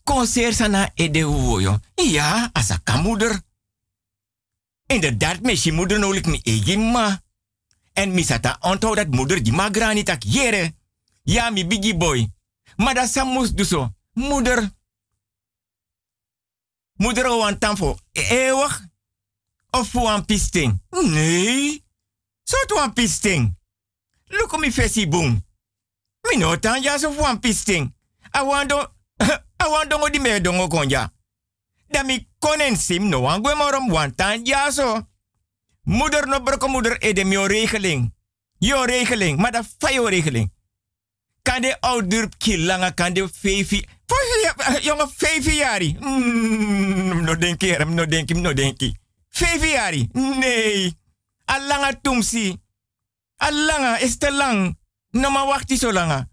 [0.05, 1.81] Konser sana ede woyo.
[1.95, 3.41] Ja, asa kamoeder.
[4.87, 7.23] Inderdaad, me moeder nolik mi egi ma.
[7.93, 8.59] En mi sata
[8.95, 10.75] dat moeder di magrani tak yere.
[11.23, 12.29] Ja, mi bigi boy.
[12.77, 13.95] Maar dat samus duso.
[14.13, 14.71] Moeder.
[16.97, 17.99] Moeder o wan tamfo.
[18.13, 18.90] Eeuwig.
[19.71, 20.83] Of een pisting?
[20.91, 21.85] Nee.
[22.43, 23.59] Zo to een pisting.
[24.25, 25.47] Look mi fesi boom.
[26.21, 27.95] Mi no tan ja so voor een pisting.
[28.39, 28.79] I want do
[29.65, 31.13] I want dongo di me dongo konja.
[31.89, 35.07] Da mi konen sim no wan gwe morom wan tan ja so.
[35.83, 38.15] Moeder no broko moeder ede mi regeling.
[38.59, 40.53] Jo regeling, maar dat fa yo regeling.
[41.43, 43.87] Kan de ouder kilanga kan de fefi.
[44.81, 45.83] Jongen, vijf jaar.
[45.83, 48.81] Mm, no denk je, no denk je, no denk
[49.31, 49.95] jaar?
[50.13, 50.99] Nee.
[51.45, 52.61] Alanga tumsi.
[53.37, 54.79] Alanga is te lang.
[55.11, 55.59] No ma
[55.93, 56.29] lang.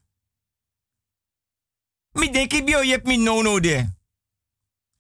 [2.14, 3.86] Mi bio je mi no no de.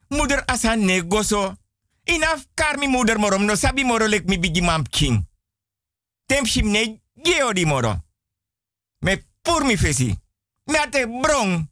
[0.10, 1.56] Moeder asa negoso.
[2.04, 5.28] Inaf kar mi moeder morom no sabi moro lek mi bigi mam king.
[6.26, 8.04] Tem shim ne geo di moro.
[9.00, 10.16] Me pur mi fesi.
[10.66, 11.70] Me ate brong.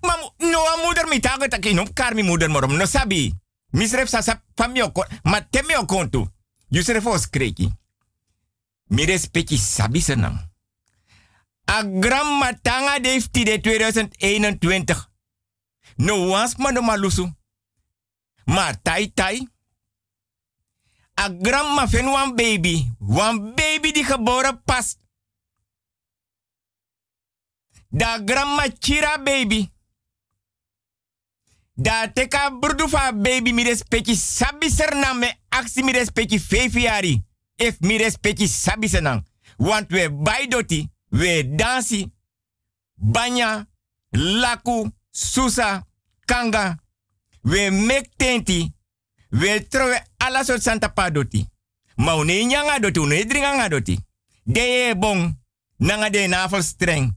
[0.00, 1.44] Maar no a moeder mi tago
[1.80, 3.34] op kar mi moeder morom no sabi.
[3.70, 6.28] Misref sa sa famio ko ma temio kontu.
[6.70, 7.72] Yusref os kreki.
[8.88, 10.38] Mi respecti sabi senang.
[11.64, 15.08] A gramma tanga defti de 2021.
[15.96, 17.28] No wans ma no malusu.
[18.44, 19.48] Ma tai tai.
[21.14, 22.92] A gramma fen wan baby.
[22.98, 24.96] Wan baby die geboren pas.
[27.90, 29.70] Da gramma chira baby.
[31.80, 37.22] Da teka burdu fa baby mi respecti sabi sernam me aksi mi respecti fefiari.
[37.56, 39.22] If mi respecti sabi senang.
[39.58, 42.12] Want we baidoti, we dansi,
[42.94, 43.66] banya,
[44.12, 45.86] laku, susa,
[46.26, 46.78] kanga.
[47.44, 48.72] We mek tenti,
[49.30, 51.46] we trowe ala sort santa padoti.
[51.96, 53.98] Ma une nyanga doti, une dringanga doti.
[54.42, 55.34] Deye bon,
[55.76, 57.16] nanga de navel streng.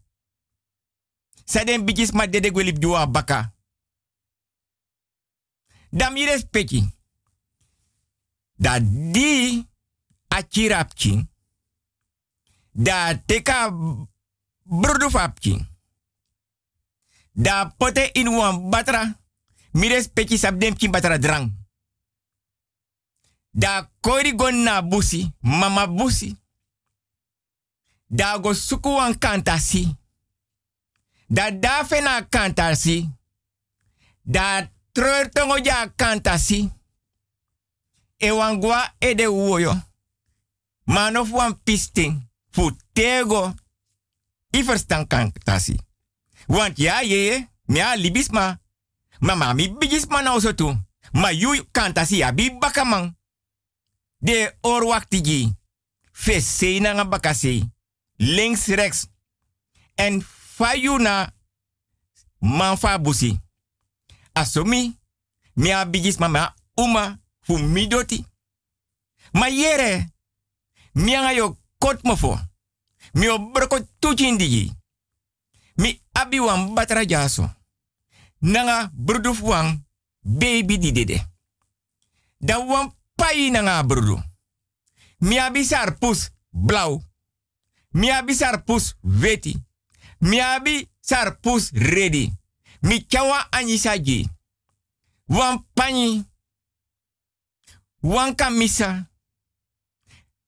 [1.46, 2.80] Saden bijis ma dede gwelip
[3.12, 3.54] baka.
[5.92, 6.80] Dan mi respecti.
[8.56, 9.60] Da di
[10.28, 11.28] achirapchi.
[12.72, 13.72] Da teka
[14.64, 15.68] brudufapchi.
[17.32, 19.20] Da pote in wan batra.
[19.72, 20.38] Mi respecti
[20.90, 21.52] batra drang.
[23.54, 26.38] Da kori gon na busi, mama busi.
[28.08, 29.98] Da go suku kantasi.
[31.28, 33.10] Da dafe na kantasi.
[34.22, 36.72] Da treur tongo ja kantasi.
[38.18, 39.82] E wangwa e de woyo.
[40.86, 42.30] Man of wan pisting.
[42.52, 43.54] Fu tego.
[44.52, 44.64] I
[45.08, 45.80] kantasi.
[46.48, 48.60] Want ja ye, mia libisma.
[49.20, 50.40] Mama mi bigisma na.
[51.14, 53.16] Ma yu kantasi ya bi bakamang.
[54.20, 55.56] De orwaktigi.
[56.12, 57.72] Fese na nga.
[58.18, 59.08] Links, rechts.
[59.96, 61.34] En fayuna
[62.40, 63.40] manfa busi.
[64.34, 64.98] Asomi,
[65.56, 68.26] mi a bigis mama uma fu midoti.
[69.34, 70.14] Ma yere,
[70.94, 72.40] mi anga yo kot mofo.
[73.14, 74.72] Mi o broko tuchindigi.
[75.76, 77.50] Mi abi wan batra jaso.
[78.40, 79.86] Nanga brudu wan
[80.22, 81.28] baby di dede.
[82.38, 84.24] Da wan pai nanga brudu.
[85.18, 87.02] Mi abi sar pus blau.
[87.92, 89.56] Mi abi sar pus weti.
[90.20, 92.32] Mi abi sarpus ready.
[92.82, 94.30] Mi chawa anyisaji.
[95.28, 96.26] Wan pani.
[98.04, 99.06] Wan kamisa.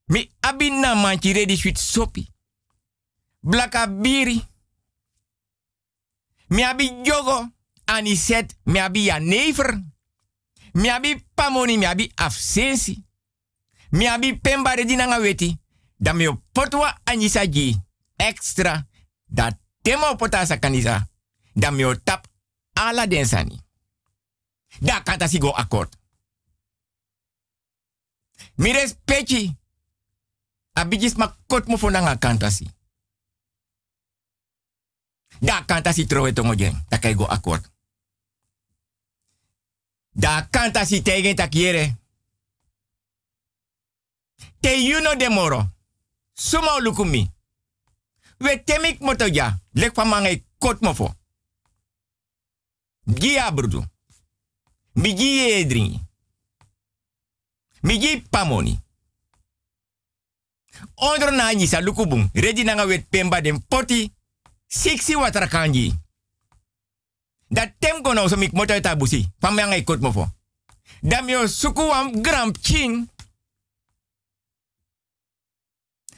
[0.08, 2.28] Mi abin na manchi sweet sopi.
[3.44, 4.42] Blaka biri.
[6.50, 7.50] Mi abi jogo.
[7.86, 8.56] Aniset.
[8.66, 9.80] Mi abi ya never.
[10.74, 11.78] Mi abi pamoni.
[11.78, 13.04] Mi abi afsensi.
[13.92, 15.58] Mi abi pemba nga weti.
[16.00, 17.78] Dan mi potwa anyisaji.
[18.18, 18.88] Extra.
[19.28, 21.08] Dat tema potasa kanisa.
[21.54, 22.28] Dan mi tap
[22.74, 23.62] ala densani.
[24.80, 25.98] Da kanta si go akkoord.
[28.56, 29.58] Mi respecti.
[30.74, 32.70] Abigis ma kot mo fonanga kantasi.
[35.40, 36.86] Da kantasi trowe tongo jen.
[36.90, 37.28] Da kai go.
[40.12, 41.98] Da kantasi tegen takiere.
[44.60, 45.70] Te yuno de moro.
[46.34, 47.32] Suma lukumi.
[48.38, 49.60] We temik moto ja.
[49.72, 51.16] Lek van mangai kot mo fo.
[53.06, 53.84] Gia brudu.
[54.94, 56.00] Migi edri.
[57.82, 58.80] Migi pamoni.
[60.96, 61.82] Ondro na nyi sa
[62.64, 64.12] nanga wet pemba den poti.
[64.68, 65.94] Siksi watra kanji.
[67.48, 69.32] Dat tem kono so mik moto tabusi.
[69.40, 70.28] Pam yang ikut mo fo.
[71.02, 73.10] Dam yo suku wam gram chin.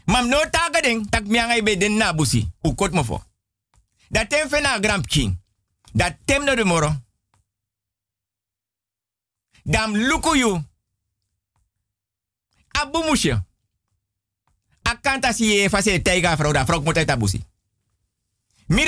[0.06, 1.28] Mam no taga den tak
[1.64, 2.48] be den nabusi.
[2.64, 3.24] Ukot mo fo.
[4.10, 5.40] Dat tem fena gram chin.
[5.96, 7.04] Dat tem no de moro.
[9.64, 10.64] Dam luku yu.
[12.68, 13.46] Abu musje.
[14.82, 17.46] Akanta si ye fase teiga vrouw da vrouw moet uit abusi.
[18.68, 18.84] Mi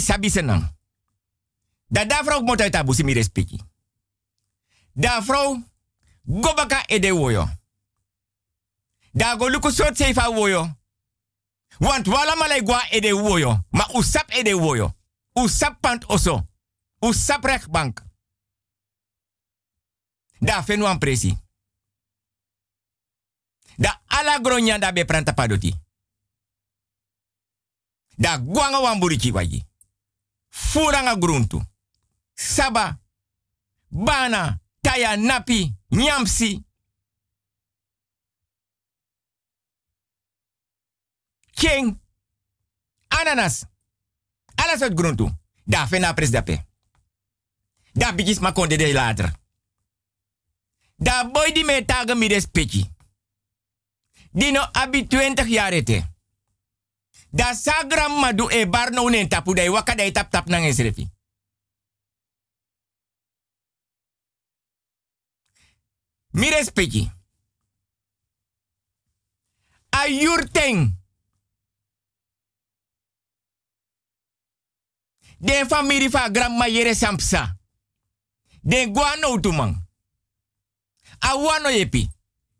[0.00, 0.76] sabi senang.
[1.86, 3.60] Da da vrouw moet uit abusi mi respecti.
[4.92, 5.22] Da
[6.22, 7.48] gobaka ede woyo.
[9.12, 10.30] Da go luku sot seifa.
[11.78, 13.64] Want wala malai gwa ede woyo.
[13.70, 14.94] Ma usap ede woyo.
[15.32, 16.49] Usap pant oso.
[17.00, 18.02] Usap rechtbank.
[20.38, 21.38] Da fenu an presi.
[23.76, 25.34] Da ala gronya da be pranta.
[28.16, 29.64] Da guanga wan burichi waji.
[30.48, 31.62] Furanga gruntu.
[32.34, 33.00] Saba.
[33.88, 34.60] Bana.
[34.80, 35.74] Taya napi.
[35.88, 36.64] Nyamsi.
[41.50, 42.00] King.
[43.08, 43.66] Ananas.
[44.54, 45.30] Alles soort gruntu.
[45.64, 46.69] Da fena pres dape.
[47.92, 49.32] Da bigis makonde de later.
[50.96, 52.90] Da boy di me taga mi respecti.
[54.32, 56.08] Dino abi 20 jaar ete.
[57.30, 61.08] Da sagram madu e bar no nen tapu dai waka dai tap tap nang esrefi.
[66.30, 67.10] Mi respecti.
[69.88, 70.98] Ayurteng.
[75.38, 77.59] Den famiri fa grandma yere sampsa.
[78.60, 79.88] Den guano tumang.
[81.18, 82.10] Awano yepi.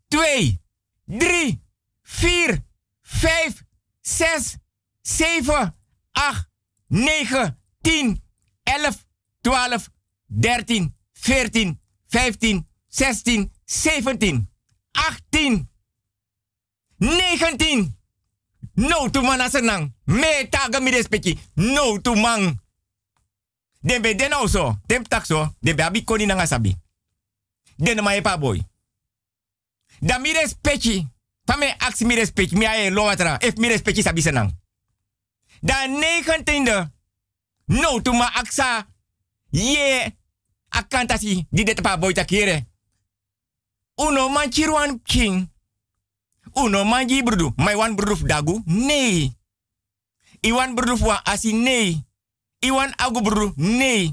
[0.09, 0.61] Twee,
[1.05, 1.63] drie,
[2.03, 2.65] vier,
[3.03, 3.63] vijf,
[4.01, 4.57] zes,
[5.03, 5.77] zeven,
[6.11, 6.49] acht,
[6.87, 8.23] negen, tien,
[8.63, 9.07] elf,
[9.41, 9.89] twaalf,
[10.27, 14.51] dertien, veertien, vijftien, zestien, zeventien,
[14.93, 15.71] achttien,
[16.97, 17.99] negentien.
[18.75, 19.95] No tu man asenang.
[20.05, 21.39] Me taga mi respecti.
[21.55, 22.60] No man.
[23.83, 24.79] Den be den also.
[24.87, 25.55] Den takso.
[25.61, 26.77] Den be abi koni nanga sabi.
[27.77, 28.61] Den ma epa boy.
[30.01, 31.09] Da mi respecti.
[31.45, 32.57] Fame aksi mi respecti.
[32.57, 33.39] Mi ae lo watra.
[33.39, 34.59] Ef mi respecti sabi senang.
[35.61, 36.91] Da negentiende.
[37.65, 38.87] No tu ma aksa.
[39.51, 40.17] Ye.
[40.69, 41.47] Akantasi.
[41.51, 42.67] Di det pa boy takire.
[43.95, 45.49] Uno man chiruan king.
[46.53, 47.53] Uno manji brudu.
[47.57, 48.63] Mai wan brudu dagu?
[48.67, 49.33] Nee.
[50.41, 51.53] Iwan brudu wa asi?
[51.53, 52.05] Nee.
[52.61, 53.53] Iwan agu brudu?
[53.57, 54.13] Nee.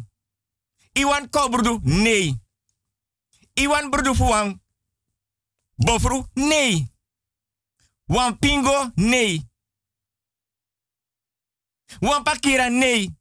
[0.96, 1.80] Iwan ko brudu?
[1.84, 2.36] Nee.
[3.60, 4.56] Iwan brudu fuang?
[5.76, 6.26] Bofru?
[6.36, 6.88] Nee.
[8.08, 8.92] Wan pingo?
[8.96, 9.44] Nee.
[12.02, 12.70] Wan pakira?
[12.70, 13.12] Nee.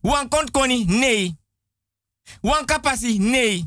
[0.00, 0.84] Wan kontkoni?
[0.84, 1.34] Nee.
[2.42, 3.18] Wan kapasi?
[3.18, 3.66] Nee.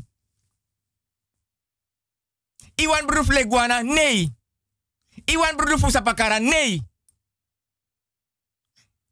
[2.76, 3.82] Iwan bruf leguana?
[3.82, 4.32] Nee.
[5.26, 6.38] Iwan bruf sapakara?
[6.38, 6.80] Nee.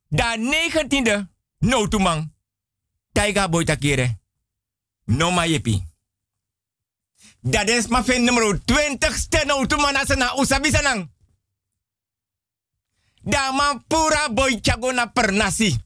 [0.09, 1.29] Da negentiende,
[1.59, 2.35] no tumang.
[3.13, 4.21] Taiga boy takire.
[5.07, 5.83] No ma yepi.
[7.41, 11.11] Dat is ma fen nummer 20 ste no tumana sana usabi sanang.
[13.23, 15.85] Da man pura boy chagona pernasi.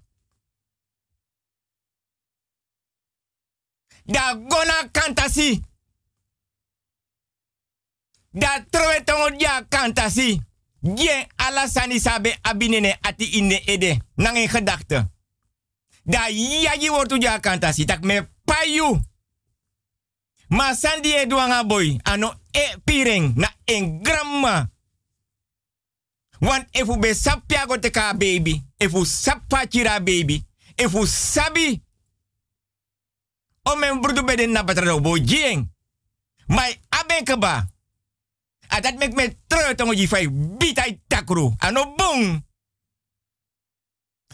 [4.05, 5.63] Da gona kantasi.
[8.31, 9.05] Da trowe
[9.37, 10.41] dia kantasi.
[10.83, 14.01] Gien alasani sabe abinene ati ine ede.
[14.17, 15.07] Nang in gedachte.
[16.05, 19.01] Da yaji wortu ja kanta si tak me payu.
[20.49, 21.99] Ma sandi e duanga boy.
[22.03, 24.71] Ano e piring na en gramma.
[26.41, 28.63] Want efu be sapia go te ka baby.
[28.79, 29.05] Efu
[29.69, 30.45] chira baby.
[30.77, 31.83] Efu sabi.
[33.65, 35.69] O men brudu be den na patrado bo jing.
[36.47, 37.25] Mai aben
[38.71, 38.77] keba.
[38.77, 41.53] Adat mek me treu tongo ji fai bitai takru.
[41.61, 42.43] Ano bung.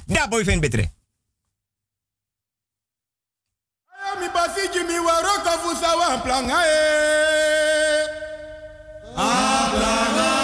[0.06, 0.92] Da boy fen betre.
[4.20, 8.06] mi basi jimi waro ka fusa wa planga e.
[9.16, 9.28] A
[9.72, 10.35] planga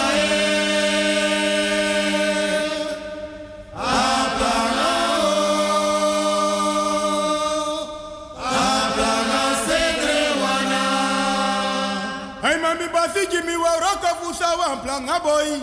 [13.43, 15.61] basi jimi waro ka fusa wa planga boy.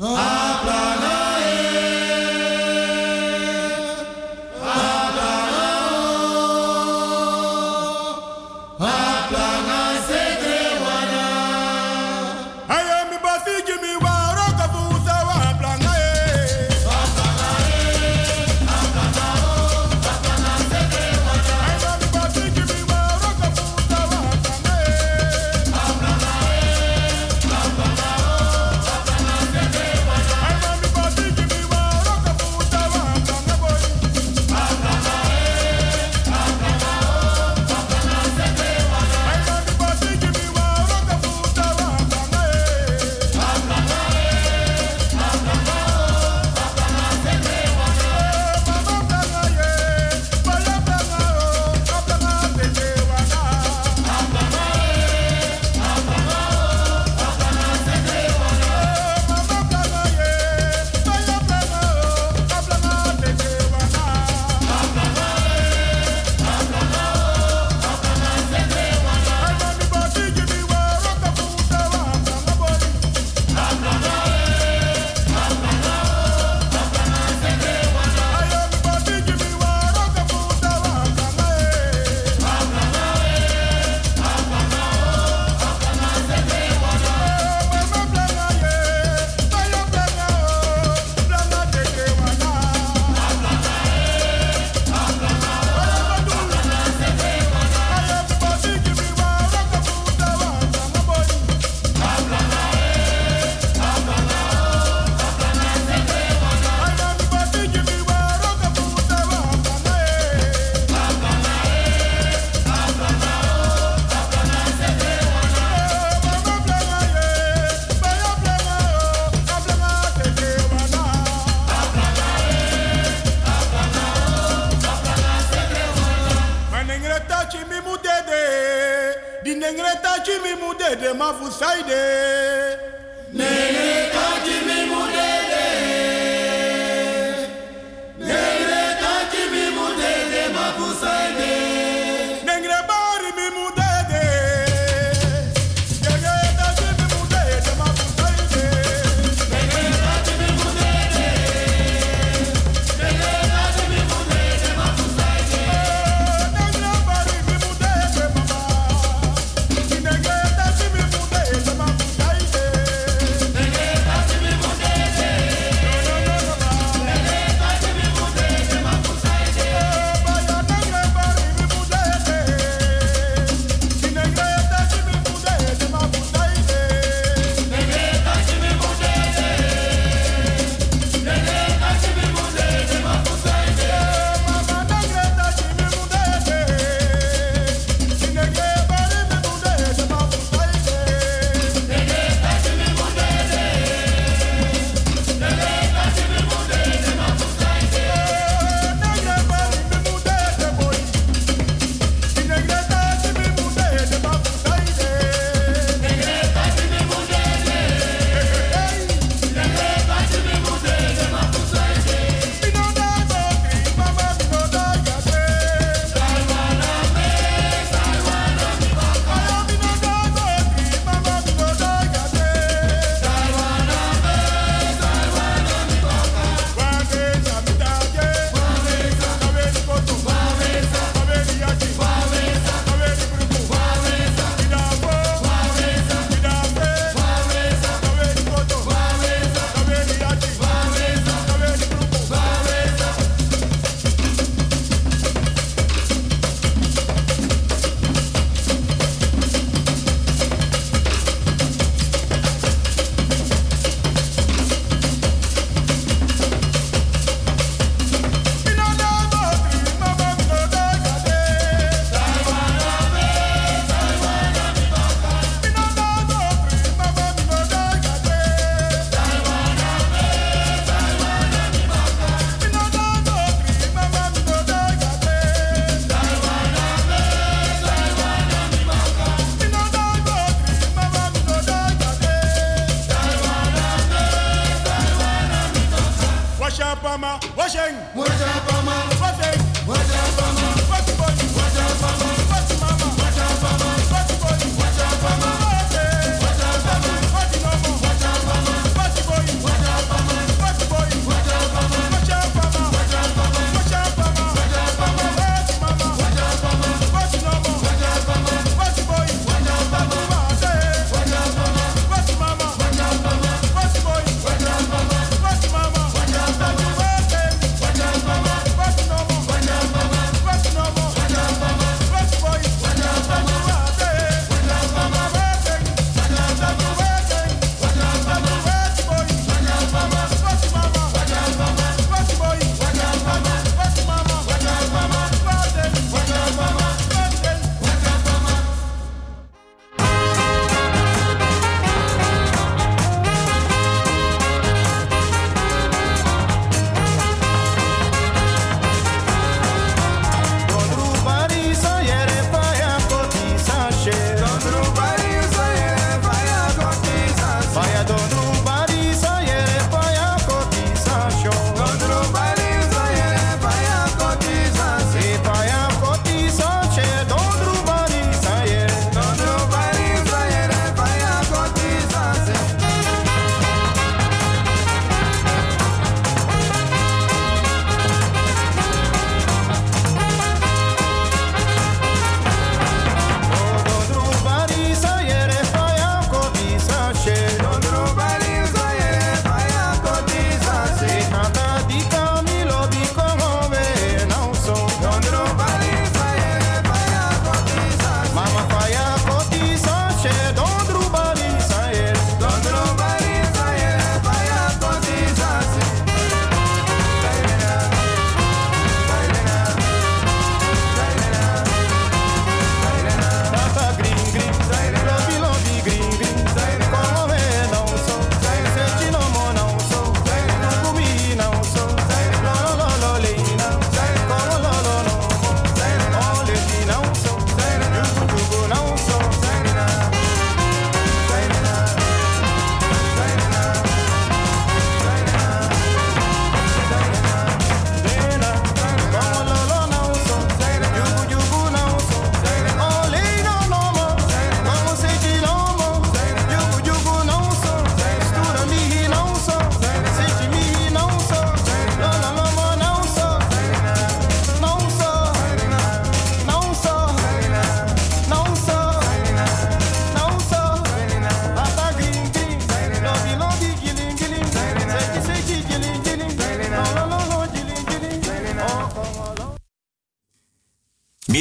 [0.00, 2.05] A planga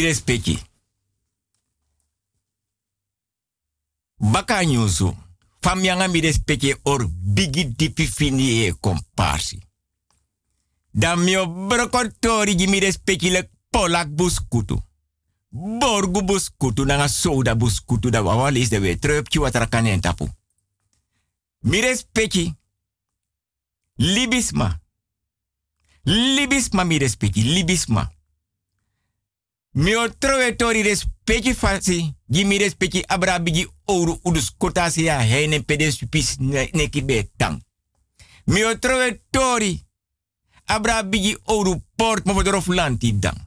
[0.05, 0.59] respecti.
[4.17, 5.15] Baka nyusu.
[5.59, 9.59] Famyanga mi respecti or bigi dipi fini e komparsi.
[10.91, 14.83] Da mio brokotori gi mi respecti le polak buskutu.
[15.49, 19.69] Borgu buskutu nanga soda buskutu da wawa is de we trupje wat
[20.01, 20.29] tapu.
[21.59, 22.53] Mi respecti.
[23.95, 24.79] Libisma.
[26.03, 27.41] Libisma mi respecti.
[27.41, 28.14] Libisma.
[29.76, 32.13] Mi o trove tori respecti fasi.
[32.26, 36.38] Gi mi respecti abra bigi ouro udus kotasi ya heine pedes pis
[36.71, 37.59] neki be tang.
[38.45, 39.84] Mi o trove tori.
[40.65, 43.38] Abra bigi ouro port mo vodorof lanti dang.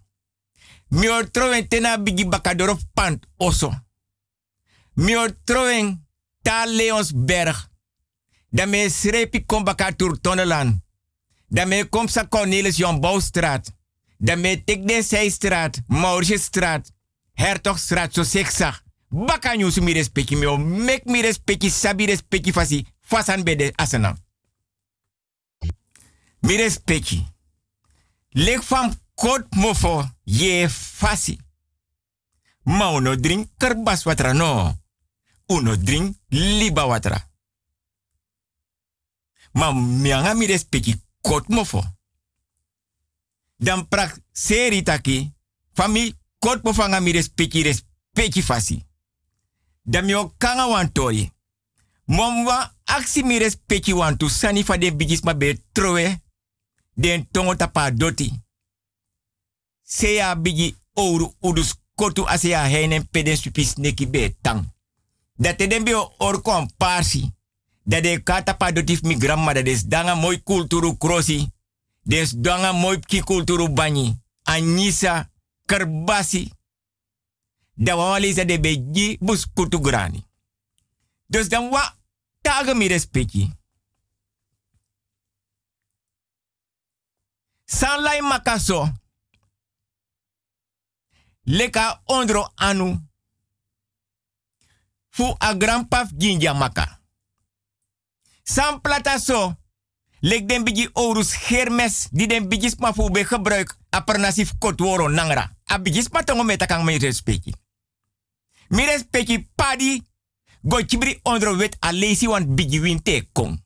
[0.88, 3.72] Mi o trove tena bigi bakadorof pant oso.
[4.94, 5.98] Mi o trove
[6.42, 7.56] ta Leonsberg.
[8.50, 10.76] Da me srepi kom baka Tourtonneland.
[11.46, 13.77] Da me kom sa Cornelis Jan Bouwstraat.
[14.18, 16.90] Da me tek den Zijstraat, Mauritsstraat,
[17.32, 18.82] Hertogstraat, zo zeg zag.
[19.08, 24.16] Baka nyusu mi respecti mi mek mi respecti sabi respecti fasi fasan bede asana.
[26.40, 27.26] Mi respecti.
[28.28, 31.38] Lek fam kot mofo ye fasi.
[32.62, 34.76] Ma uno drink kerbas watra no.
[35.46, 37.30] Uno drink liba watra.
[39.52, 41.97] Ma mianga mi respecti kot mofo.
[43.58, 45.32] Dan prak seri taki.
[45.74, 48.86] Fami kot mofo nga mi respecti respecti fasi.
[49.82, 51.32] Dan mi kanga wan tori.
[52.04, 55.58] Mom wa aksi mi respecti wan tu sani fa den bigis ma be.
[56.94, 57.54] Den tongo
[57.94, 58.32] doti.
[59.82, 64.72] Seya bigi ouro udus kotu aseya heinen peden supis neki be tang.
[65.36, 67.32] Dat den be or kon parsi.
[67.82, 71.50] Dat de kata pa dotif mi gramma dat is danga mooi kulturu krosi.
[72.08, 74.20] Des danga mooi ki kulturu bani.
[74.42, 75.30] Anisa
[75.66, 76.52] kerbasi.
[77.74, 80.26] Da de beji bus kutu grani.
[81.26, 81.96] Dus dan wa
[82.40, 83.52] taga mi respecti.
[87.64, 88.92] San lai makaso.
[91.42, 93.06] Leka ondro anu.
[95.10, 97.00] Fu a grandpaf ginja maka.
[98.42, 99.56] San plata so.
[100.20, 105.08] Lek den bigi orus hermes di den bigis ma fu be gebruik a pernasif kotworo
[105.08, 105.56] nangra.
[105.64, 107.54] A bigis ma tongo meta kang me respecti.
[108.68, 110.02] Mi respecti padi
[110.60, 113.64] go chibri ondro wet a lazy wan bigi winte kom.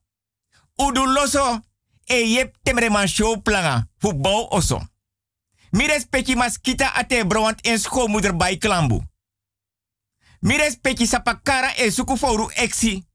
[0.77, 1.61] Udu loso
[2.05, 4.81] e yep temre man show planga fu bau oso.
[5.71, 9.03] Mi respecti maskita ate browant en schoolmoeder bij klambu.
[10.41, 13.07] Mi respecti sapakara e suku foru exi.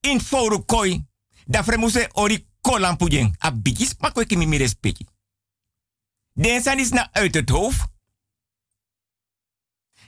[0.00, 1.07] In foru koi.
[1.48, 3.34] Da fremuse ori kolampu jeng.
[3.38, 5.06] A bigis makwe kimi mi respecti.
[6.32, 7.86] Den san is na uit het hoofd.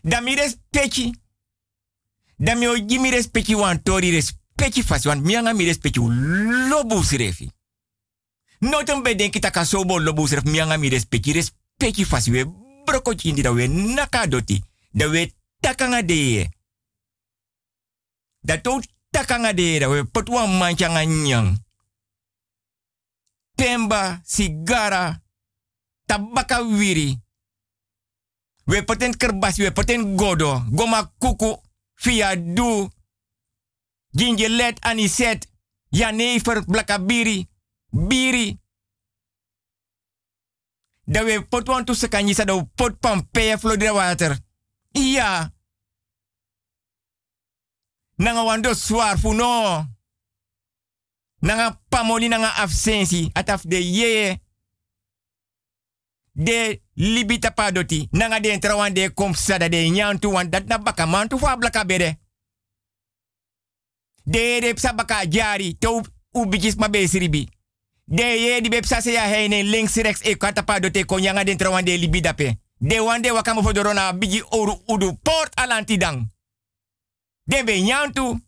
[0.03, 1.15] Da mi respecti.
[2.37, 5.09] Da mi oji mi respecti wan tori respecti fasi.
[5.09, 6.01] Want mi anga mi respecti
[6.69, 7.51] lobu sirefi.
[8.59, 12.31] Noten bedenki taka sobo lobu siref mi anga mi respecti respecti fasi.
[12.31, 12.45] We
[12.85, 14.63] broko chindi da we nakadoti.
[14.91, 16.49] Da we takanga de.
[18.41, 18.81] Da to
[19.11, 21.59] takanga de da we potwa manchanga nyang.
[23.57, 25.21] Pemba, sigara,
[26.07, 27.19] tabaka wiri.
[28.67, 31.63] We poten kerbas, we poten godo, goma kuku,
[32.03, 32.89] via du,
[34.11, 35.47] gingelet aniset,
[35.91, 37.49] janever, blakabiri,
[37.91, 38.59] biri.
[41.05, 42.95] Da we pot wan tu sekanyi sa da pot
[43.59, 44.39] flodira water.
[44.93, 45.51] Ja.
[48.21, 49.87] Nanga wando swar fu no.
[51.41, 54.41] Nanga pamoli nanga absensi ataf de ye.
[56.33, 58.09] De libita padoti.
[58.11, 61.85] Nanga de entrawan de kom sada de nyantu wan dat na baka mantu fa blaka
[61.85, 62.19] bede.
[64.25, 66.03] De de psa baka jari to
[66.33, 67.49] ubijis ma besiribi.
[68.05, 71.85] De ye di bepsa se ya heine links rechts e kwata padote konyanga de entrawan
[71.85, 72.55] de libida pe.
[72.79, 76.29] De wande wakamo fodorona bigi oru udu port alantidang.
[77.51, 78.41] De be nyantu.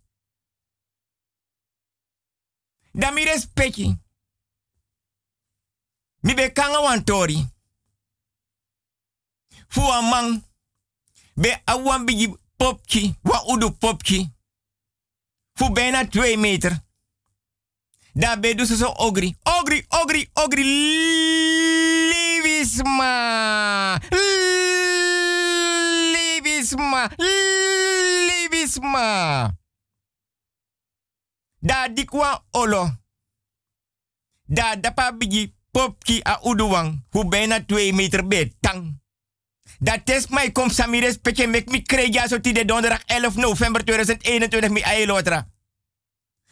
[2.93, 3.97] Da mi respecti.
[6.21, 7.49] Mi be kanga wan tori.
[9.69, 10.45] Fu a man.
[11.35, 13.19] Be awan bigi popki.
[13.23, 14.31] Wa udu popki.
[15.53, 16.81] Fu bijna 2 meter.
[18.15, 19.37] Da be dus zo ogri.
[19.43, 20.63] Ogri, ogri, ogri.
[22.11, 23.99] Libisma.
[26.13, 27.11] Libisma.
[28.73, 29.57] Libisma.
[31.61, 32.91] Da dikwa olo.
[34.47, 37.05] Da dapa bigi popki a uduwang.
[37.11, 39.01] Fu bijna 2 meter be tang.
[39.79, 44.71] Dat test mij komt Samires petje mek mi kreeg zo de donderdag 11 november 2021
[44.71, 45.51] mi ailotra.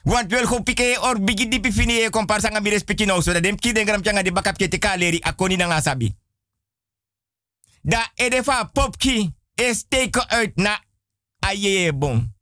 [0.03, 3.57] Want wel or bigi dipi fini e komparsa nga mi respecti no so da dem
[3.57, 6.17] ki den gram changa di bakap kete kaleri akoni na ngasabi.
[7.83, 10.81] Da edefa popki e steken uit na
[11.41, 12.35] aye bon.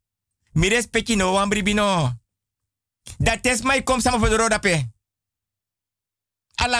[0.52, 2.16] Mi respecti no wambri bino.
[3.18, 4.28] Da test mij komt samen voor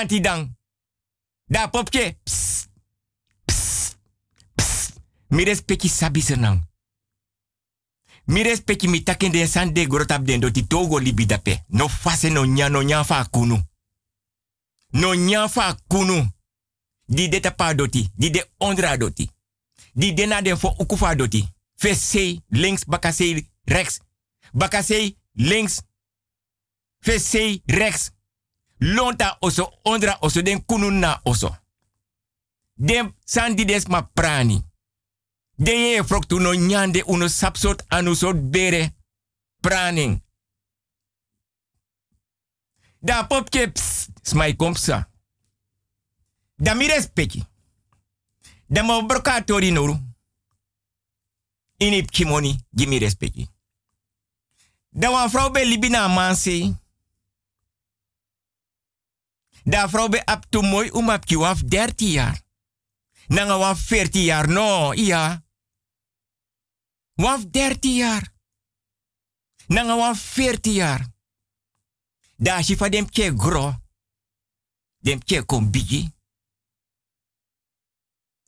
[0.08, 0.56] de.
[1.44, 2.18] Da popke.
[2.22, 2.68] Psst,
[3.44, 3.96] psst.
[5.28, 6.66] Mi respecti sabi senang.
[8.24, 9.86] Mi respecti mi taken de san de
[10.24, 11.64] den do ti togo libi dape.
[11.66, 13.62] No fase no nya no nya fa kunu.
[14.90, 16.32] No nya fa kunu.
[17.04, 19.30] Di de tapa doti, di de ondra doti.
[19.92, 21.48] Di de na den fo ukufa doti.
[21.78, 24.00] Fese links, bakase rechts.
[24.52, 25.82] Bakase links.
[26.98, 28.10] Fese rechts.
[28.78, 31.56] Lonta oso ondra oso den kunu na oso.
[32.74, 34.62] Den san di des ma prani.
[35.54, 38.94] De ye froktu no nyande uno sapsot anu sot bere
[39.60, 40.22] praning.
[42.98, 45.10] Da popke ps, smai kompsa.
[46.54, 47.46] Da mi respecti.
[48.66, 50.07] Da mo broka tori noru.
[51.78, 53.46] Inip kimoni, gimi respecti.
[54.90, 56.76] Da wan vrouw be libina manse.
[59.64, 62.42] Da vrouw be up to mooi umap ki waf 30 jaar.
[63.28, 65.44] Nanga waf 40 jaar, no, ja.
[67.14, 68.32] Waf 30 jaar.
[69.66, 71.06] Nanga waf 40 jaar.
[72.36, 73.74] Da shifa dem ke gro.
[74.98, 76.10] Dem ke bigi.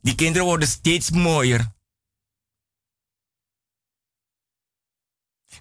[0.01, 1.71] Die kinderen worden steeds mooier.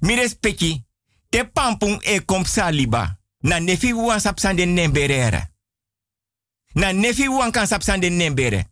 [0.01, 0.87] Mi respecti,
[1.29, 3.19] te pampung e kom saliba.
[3.41, 5.55] Na nefi wan sapsan den nemberere.
[6.73, 8.71] Na nefi wan kan sapsan den nembere.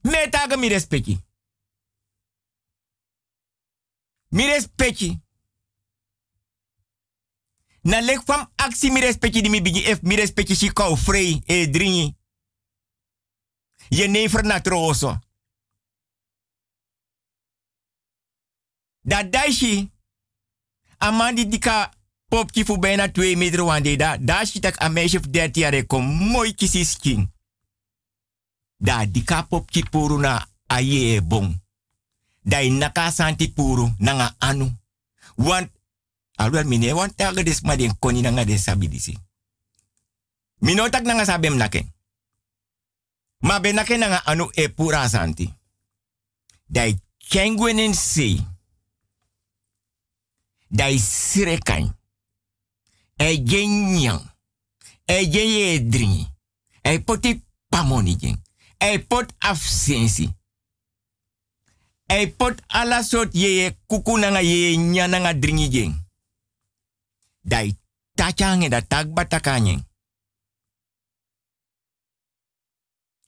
[0.00, 1.24] Me taga mi respecti.
[4.28, 4.44] Mi.
[7.82, 10.96] Na lek fam aksi mi respecti di mi bigi ef mi respecti si kou
[11.44, 12.16] e dringi.
[13.88, 14.60] Je never na.
[19.00, 19.90] Da daishi.
[20.98, 21.90] Amandi dika
[22.28, 24.16] popki fu bijna 2 meter wande da.
[24.16, 27.32] Da shitak a meisje van 30 jaar kom mooi kisi skin.
[28.76, 31.60] Da dika popki puru na aye bon.
[32.42, 34.78] Da naka santi puru nanga anu.
[35.34, 35.70] Want
[36.34, 39.18] alwel mine want taga des den koni nanga des sabidisi.
[40.58, 41.92] Minotak nanga sabem nake.
[43.38, 45.54] Ma be nake nanga anu e pura santi.
[46.66, 48.46] Dai kengwenen sei.
[50.70, 51.98] Dai sirekan.
[53.16, 54.22] E genyang.
[55.06, 56.26] E genye dringi.
[56.82, 58.42] E poti pamoni jeng.
[58.78, 60.30] E pot afsensi.
[62.06, 65.94] E pot ala sot ye kuku nanga ye nya nanga dringi jeng.
[67.42, 67.76] Dai
[68.14, 69.84] tachange da tagba takanyeng.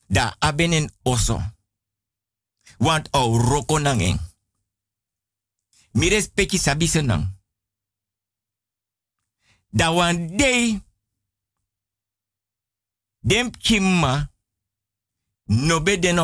[0.07, 1.43] Da abenen oso.
[2.79, 3.79] Want au roko.
[5.93, 7.29] Mires peki sabi senang.
[9.69, 10.81] Da wan day.
[13.21, 14.31] Dem kimma.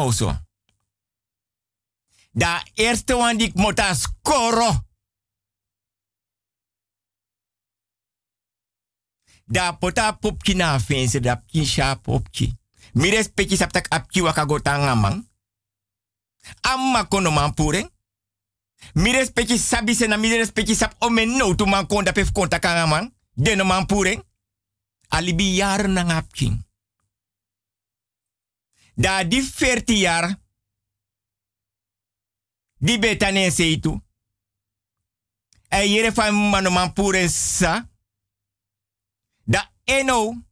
[0.05, 0.37] Oso.
[2.33, 4.87] Da eerste wan dik mota skoro.
[9.45, 12.57] Da pota popki na fense da kisha popki.
[12.93, 15.29] Mires peki saptak apki waka gotanga man.
[16.61, 17.91] Amma kono man pure.
[18.95, 22.59] Mires peki sabi se na mires peki sap ome no tu man konda pef konta
[22.59, 23.13] kanga man.
[23.37, 24.25] Deno man pure.
[25.09, 26.65] Alibi jaar na ngapking.
[28.95, 30.39] Da di 40 jaar.
[32.79, 34.03] Di betane seitu.
[35.69, 37.89] E yere fan mano man pure sa.
[39.45, 40.43] Da eno.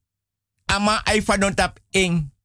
[0.66, 2.35] Ama ai fa tap eng.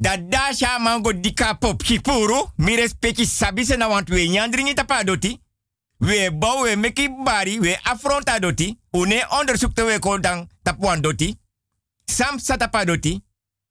[0.00, 2.50] Da dasha mango dika pop kipuru.
[2.58, 5.40] Mi respecti sabi se na want we nyandringi tapa doti.
[6.00, 8.78] We bouw we meki bari we affronta doti.
[8.92, 11.36] Une onderzoek te we kodang tapuan doti.
[12.06, 13.22] Sam satapa doti.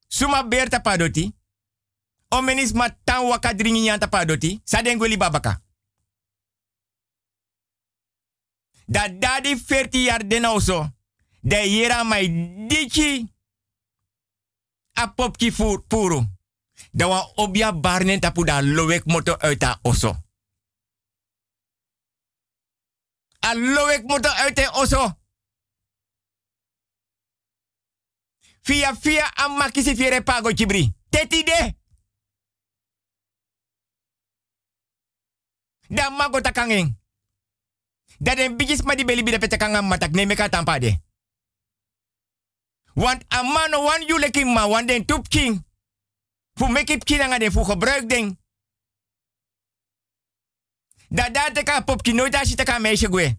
[0.07, 0.43] Suma
[0.97, 1.33] doti.
[2.29, 4.61] Omenis ma tan waka dringi nyan tapa doti.
[5.17, 5.61] Babaka.
[8.85, 10.89] Da dadi 40 jaar den also.
[11.43, 12.27] Yera mai
[12.67, 13.27] dichi.
[14.97, 15.51] A popki
[15.87, 16.25] puru.
[16.91, 20.15] Da wa obia barnen tapu da lowek moto uit a oso.
[23.39, 25.19] A lowek moto uit a oso.
[28.61, 30.93] Via via a makisi fiere pago chibri.
[31.09, 31.77] Tetide.
[35.87, 36.97] Da mago takangeng.
[38.19, 41.06] Da den bigis ma di beli bida petakanga matak ne meka tampade.
[42.97, 45.63] Want a man wan you leking ma wan den tup king.
[46.57, 48.37] Fu make it king anga den fu gebruik ding.
[51.09, 53.37] Da da te ka pop ki nooit als je meisje gwe.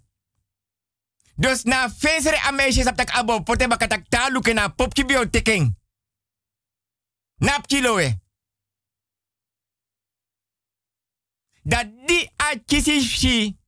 [1.36, 5.04] Dus na feesere a meisje sap tak abo pote bakatak ta luke na pop ki
[5.04, 5.76] bio teking.
[7.38, 8.20] Nap kiloe.
[11.62, 13.59] Da di a kisi shi.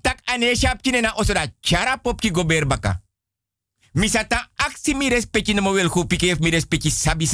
[0.00, 3.02] Tak ane na osoda chara pop ki gober baka.
[3.92, 7.26] Misata aksi mi respecti no wel goed pike mi respecti sabi.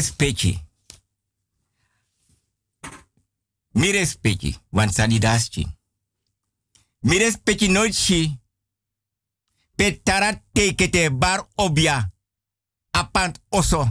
[0.00, 0.58] Respecti.
[3.72, 5.66] Mi respecti, want sani daschi.
[7.00, 8.40] Mi respecti nooit shi.
[9.76, 12.10] Petara tekete bar obia.
[12.90, 13.88] Apant oso.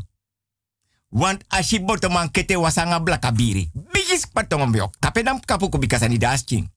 [1.10, 3.72] Want ashi botoman kete wasanga blakabiri.
[3.73, 4.90] Bigis patongom yo.
[4.99, 6.69] Kapedam kapu kubika sani daschi.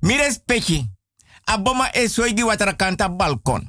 [0.00, 0.90] Mi respecti.
[1.44, 3.68] Aboma e soigi watara kanta balkon.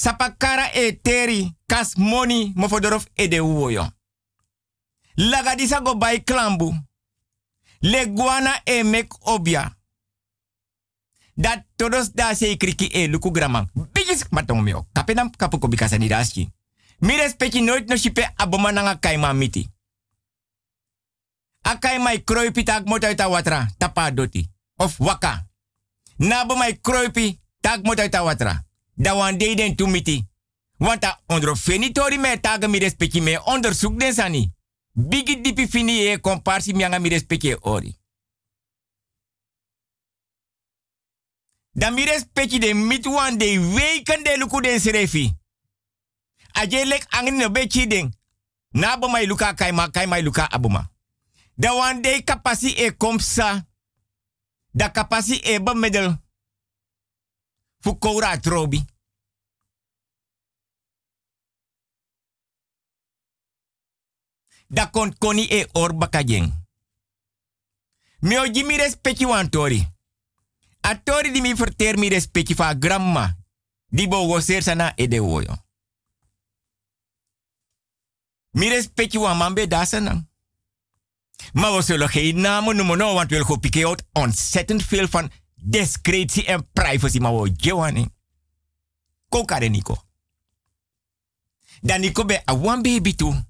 [0.00, 3.92] Sapakara e teri kas moni mofodorof e de uwoyo.
[5.16, 6.74] Lagadisa go bay klambu.
[7.80, 9.76] Le guana e mek obia.
[11.34, 13.70] Dat todos da se kriki e luku graman.
[13.92, 14.24] Bigis
[14.62, 14.86] meo.
[14.92, 16.50] Kapenam kapuko bikasa ni daski.
[17.00, 19.68] Mi respecti no shipe aboma nanga kaima miti.
[21.62, 23.68] Akai mai kroipi tak mota ita watra.
[23.78, 24.48] Tapa doti.
[24.76, 25.46] Of waka.
[26.18, 28.69] Nabo mai kroipi tak mota ita watra.
[29.00, 30.28] Da wan de den tu miti.
[30.76, 34.52] Want a ondro fenitori me taga mi respecti me onderzoek den sani.
[34.92, 37.98] Bigi dipi fini e komparsi mi anga mi respecti ori.
[41.70, 45.36] Da mi respecti de mit wan de weken de luku den serefi.
[46.52, 48.14] Aje lek angin no bechi den.
[48.68, 50.90] Nabo mai luka kai ma kai mai luka abuma.
[51.54, 53.66] Da wan de kapasi e komsa.
[54.70, 56.16] Da kapasi e ba medel.
[57.78, 58.84] Fu koura trobi.
[64.72, 66.52] Da kon koni e or bakajeng.
[68.20, 69.92] Mi o mi respecti tori.
[70.80, 73.36] A tori di mi verter mi respecti fa gramma.
[73.88, 75.64] Di bo ser sana e de woyo.
[78.50, 80.28] Mi respecti wan mambe dasanang.
[81.52, 86.70] Maar we zullen geen namen noemen, no, want pikken uit ontzettend veel van discretie en
[86.72, 87.18] privacy.
[87.18, 88.10] Maar we.
[89.28, 90.02] Kokare Nico.
[91.80, 93.48] Dan Nico be a one baby toe.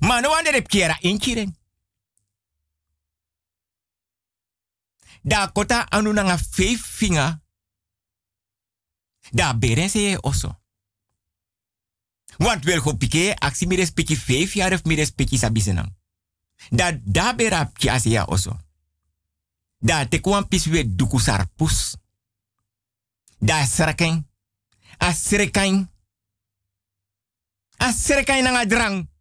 [0.00, 1.56] Maar no heb kera inkiren.
[5.22, 6.38] Da kota anu nanga
[6.98, 7.40] vinger.
[9.30, 10.60] Da beren se oso.
[12.36, 15.94] Want wel go pike, aksi mi respecti vijf jaar of mi respecti sabisenang.
[16.70, 18.58] Da da bera pki ya oso.
[19.78, 21.96] Da te kwan pis we duku sarpus.
[23.38, 24.28] Da sreken.
[24.98, 25.90] A srekain.
[27.76, 29.13] A srekain nanga drang.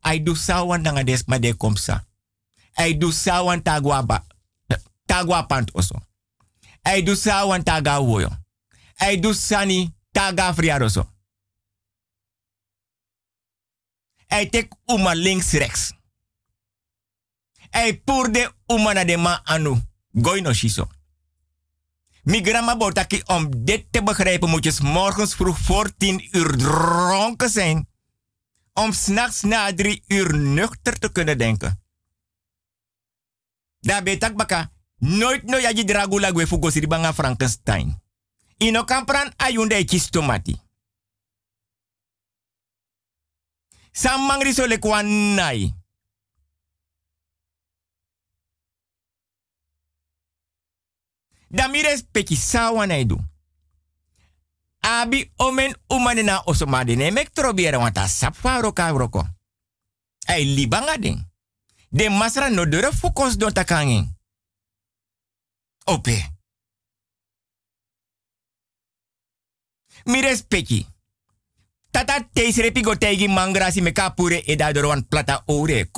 [0.00, 2.06] Ai du sawan nanga des ma de komsa.
[2.72, 4.26] Ai du sawan tagwa ba.
[5.06, 6.02] Tagwa pant oso.
[6.82, 8.30] Ai du sawan taga woyo.
[8.96, 11.08] Ai du sani taga friaroso.
[14.26, 15.92] Hij tek uma links rechts.
[17.70, 19.80] Hij poerde uma na de ma anu.
[20.12, 20.88] Gooi no shiso.
[22.24, 27.88] Grandma botaki om dit te begrijpen moet je morgens vroeg voor tien uur dronken zijn.
[28.80, 31.82] Om s'nachts na drie uur nuchter te kunnen denken.
[33.80, 34.72] Daar betak baka.
[34.96, 38.02] Nooit no yaji dragula gwe fugo siribanga Frankenstein.
[38.56, 40.60] Ino kampran ayunde tomati.
[43.92, 44.78] Sam mangri so le
[45.34, 45.74] nai.
[51.48, 53.29] Da mi respecti sawa na edu.
[54.80, 59.26] Abi omen umane na osomade ne mek trobiere wanta sap faro ka roko.
[60.26, 60.96] Ay libanga.
[61.90, 62.90] De masra no don.
[65.84, 66.30] Ope.
[70.04, 70.86] Mi respecti.
[71.90, 75.90] Tata teisre pigo teigi mangrasi me kapure e da wan plata ore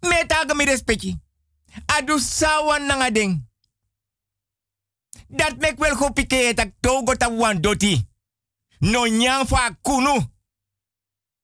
[0.00, 0.10] kom.
[0.10, 1.18] Metaga mi respecti.
[1.86, 3.46] Adu sawan nanga ding.
[5.28, 8.06] Dat mek wel go pike tak togo ta wan doti.
[8.78, 9.46] No nyang
[9.82, 10.30] kunu.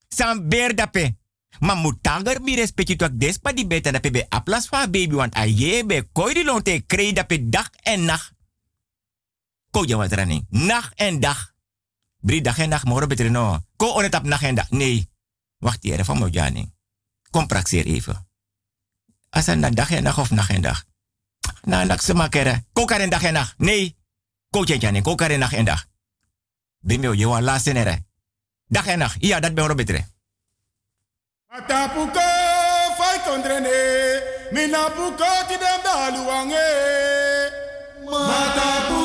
[0.08, 1.16] San ber dape.
[1.60, 6.08] Ma mutanger mi respecti tuak despa di beta dape be aplas baby want aye be
[6.12, 8.32] koi lonte krei dape dag en nacht.
[9.70, 10.46] Ko je wat running.
[10.50, 11.54] Nacht en dag.
[12.20, 13.58] Bri dag en nacht moro beter no.
[13.76, 14.70] Ko onetap nacht en dag.
[14.70, 15.10] Nee.
[15.58, 16.72] Wacht hier, van Mojani.
[17.30, 18.26] Kom even.
[19.34, 20.84] Als een dag en nacht of nacht en dag.
[21.62, 22.64] Na nak se makere.
[22.72, 23.54] Kokar en dag en nacht.
[23.58, 23.96] Nee.
[24.50, 25.02] Kootje jani.
[25.02, 25.86] Kokar en nacht en dag.
[26.78, 28.04] Bimeo, je wan laatste nere.
[28.66, 29.16] Dag en nacht.
[29.18, 30.04] Ja, dat ben ik beter.
[31.46, 32.20] Atapuko
[32.98, 34.22] fai kondrene.
[34.50, 36.68] Minapuko ti dem daluange.
[38.04, 39.03] Matapuko.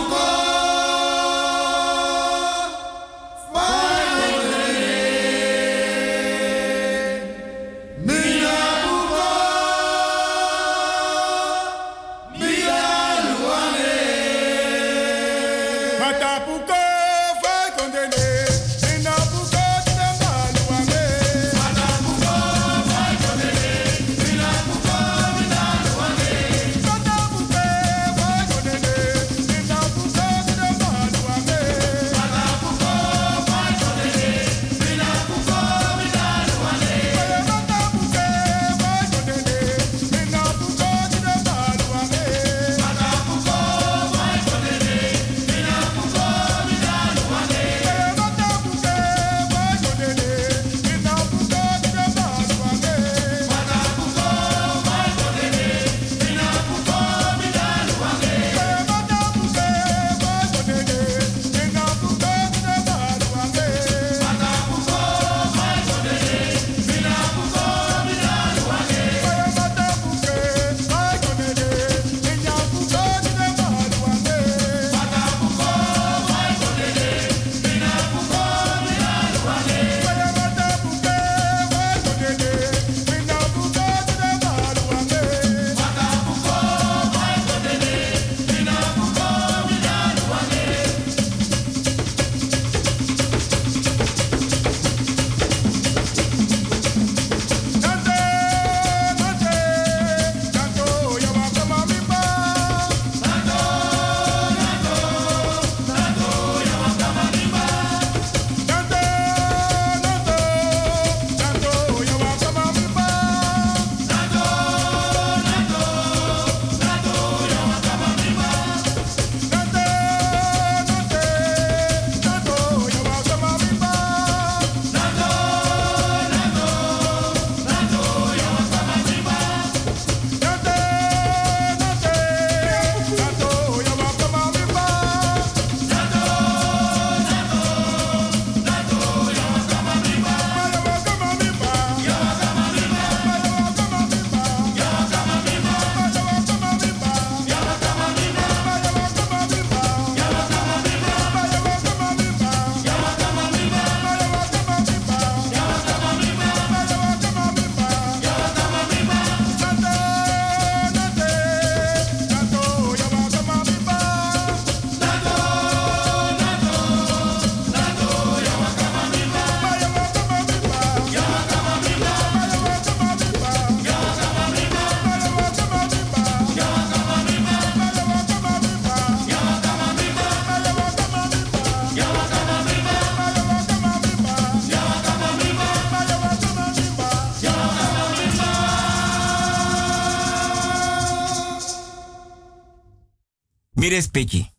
[193.89, 194.51] Mi respecti.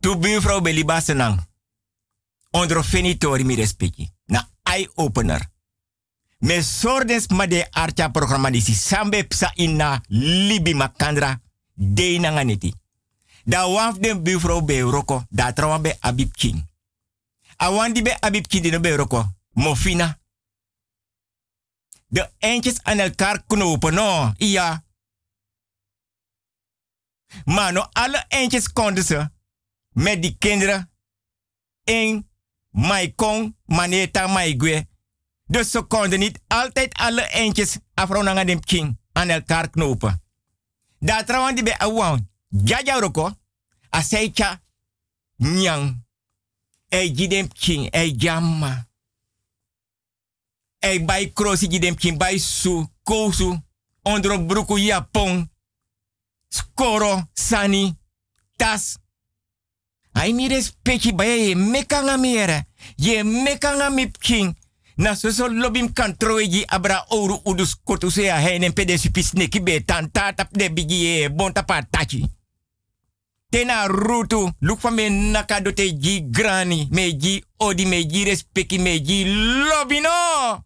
[0.00, 1.46] Tu buurvrouw Beliba Senang.
[2.50, 4.10] Onder fenitori mi respecti.
[4.24, 5.50] Na eye-opener.
[6.38, 11.40] Me sordens ma de archa programma sambe psa ina libi makandra
[11.74, 12.74] de nanganiti.
[13.44, 16.66] Da waf den buurvrouw be roko, da trawa be abib king.
[17.56, 20.18] A wan di be abib king di be roko, mofina.
[22.06, 24.84] De eindjes aan elkaar knopen, no, ja.
[27.44, 29.30] Maar alle eindjes konden ze
[29.88, 30.90] met die kinderen
[31.84, 32.30] in
[32.70, 34.86] Maikong, Maneta, Maigwe.
[35.44, 40.22] Dus ze konden niet altijd alle eindjes afronanga dem king aan elkaar knopen.
[40.98, 42.28] Daar trouwen die bij awan.
[42.48, 43.34] Jaja roko.
[43.88, 44.62] Aseicha.
[45.36, 46.04] Nyang.
[46.88, 47.90] Ei jidem king.
[47.90, 48.88] Ei jamma.
[50.78, 52.18] Ei bij krosi jidem king.
[52.18, 52.86] Bij su.
[53.02, 53.58] Kosu.
[54.02, 55.50] Ondro bruku japon.
[56.48, 57.28] Skoro.
[57.32, 57.98] Sani.
[58.56, 58.96] Tas.
[60.12, 62.66] Ai mi respecti bij je mekanga mere.
[62.96, 64.56] Je mekanga mip king.
[64.96, 69.62] Na so lobim kan troeji abra oru udus kotu se a heinen pede supis neki
[69.62, 69.84] be
[70.50, 71.86] de bigi e bon tapa.
[73.48, 78.78] Tena rutu luk fa me nakado te ji grani me ji odi me ji respecti
[78.78, 80.64] me ji lobino.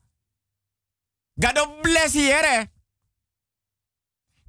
[1.36, 2.68] Gado bless here.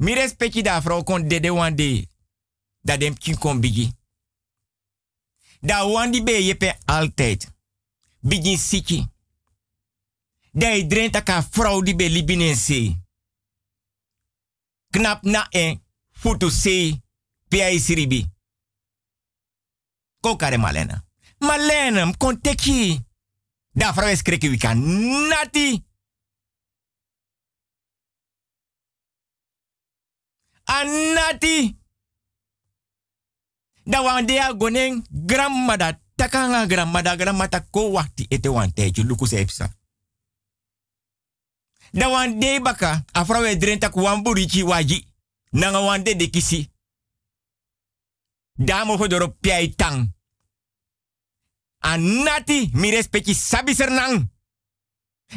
[0.01, 2.09] Mi respecti da vrouw kon dede one day.
[2.81, 3.91] Da dem kin kon bigi.
[5.59, 7.51] Da wandi be yepe altijd.
[8.19, 9.05] Bigi siki.
[10.51, 12.95] Dai drenta ka vrouw die be libinen se.
[14.89, 17.01] Knap na en futu se
[17.47, 18.25] pia siribi.
[20.19, 21.05] Kokare malena.
[21.37, 22.99] Malena, m kon teki.
[23.71, 25.85] Da vrouw is kreki wika nati.
[30.71, 31.75] Anati.
[33.85, 38.49] Da wandea gonen grandmada takanga grandmada grandmata ko wakti ete
[39.03, 39.25] luku
[42.07, 45.07] wan de baka, afrawe drenta ku wan burichi waji.
[45.51, 46.69] Nanga wan de kisi.
[48.55, 50.13] Damo hodoro piai tang.
[51.79, 54.29] Anati mi respecti sabi sernang.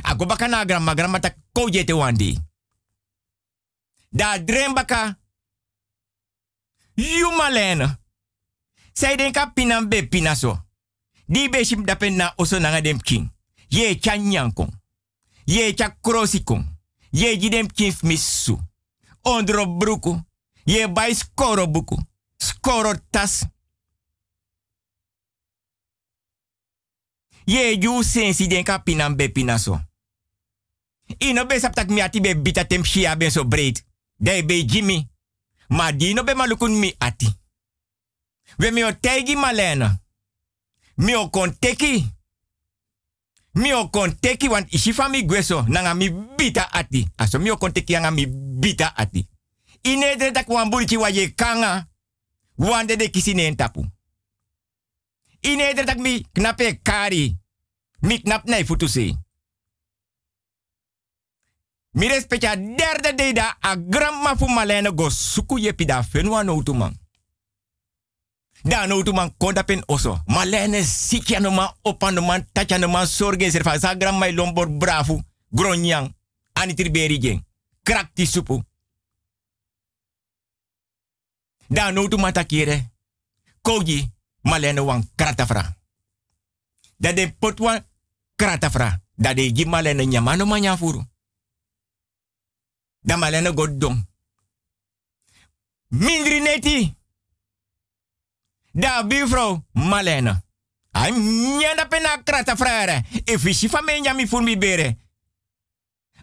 [0.03, 2.39] Ako baka na grandma grandma ta ko wan de.
[4.11, 5.23] Da dren baka.
[6.95, 8.01] Yu malena.
[8.93, 10.65] Zij denka pinam be pinaso.
[11.27, 13.33] Di be shim dapen na oso nanga dem king.
[13.69, 14.81] Ye chanyankong.
[15.45, 16.67] Ye cha krosikong.
[17.11, 18.59] Ye jidem kif misu.
[19.23, 20.25] Ondro bruku.
[20.65, 21.99] Ye bai skoro buku.
[22.37, 23.47] Skoro tas.
[27.45, 29.81] Ye ju sensi den ka pinam be pinaso.
[31.19, 33.83] Ino be saptak mi ati be bita tem shia ben breed.
[34.19, 35.09] Be Jimmy.
[35.75, 37.27] Ma di no be malukun mi ati.
[38.59, 40.01] We mi o tegi malena.
[40.97, 42.05] Mi o kon teki.
[43.55, 47.09] Mi o kon teki want ishi fami gweso nanga mi bita ati.
[47.17, 48.27] Aso mi o kon teki nanga mi
[48.61, 49.29] bita ati.
[49.83, 51.89] Ine de tak wan burichi wa ye kanga.
[52.57, 53.85] Wande de kisi ne tapu.
[55.41, 57.37] Ine de tak mi knape kari.
[58.01, 58.87] Mi knap nei futu.
[61.95, 66.63] Mi respecta derde de da a grandma fu malene go suku ye pida fenwa no
[66.75, 66.99] man.
[68.65, 70.21] Da no tu man konda pen oso.
[70.27, 73.07] Malene sikya no man opa no man tacha no man
[74.35, 75.23] lombor bravo.
[75.53, 76.13] Gronyang.
[76.55, 77.45] Ani triberi gen.
[77.85, 78.63] Krakti supu.
[81.69, 82.91] Da no tu man takire.
[83.63, 84.11] Kogi
[84.43, 85.77] malene wan kratafra.
[86.99, 87.85] Da de potwa
[88.37, 89.01] kratafra.
[89.17, 91.05] Da de gi malene nyamano manyafuru.
[93.05, 94.07] Da malene godong.
[95.89, 96.95] Mindri neti.
[98.73, 100.43] Da buurvrouw Malene.
[100.91, 101.13] Ai
[101.59, 103.05] nyanda pena krata.
[103.25, 104.97] E fisi fa me nyami fun mi bere.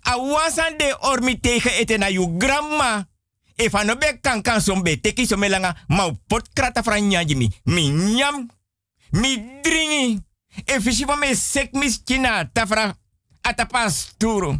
[0.01, 3.07] A wansan de ormi tegen eten na yu grandma.
[3.55, 5.27] E fa no be kan kan som be teki
[5.87, 7.51] ma pot krata nyanji mi.
[7.63, 8.49] Mi nyam.
[9.11, 10.19] Mi dringi.
[10.65, 10.79] E
[11.19, 12.97] me sek mis china tafra.
[13.41, 14.57] Atapas turu.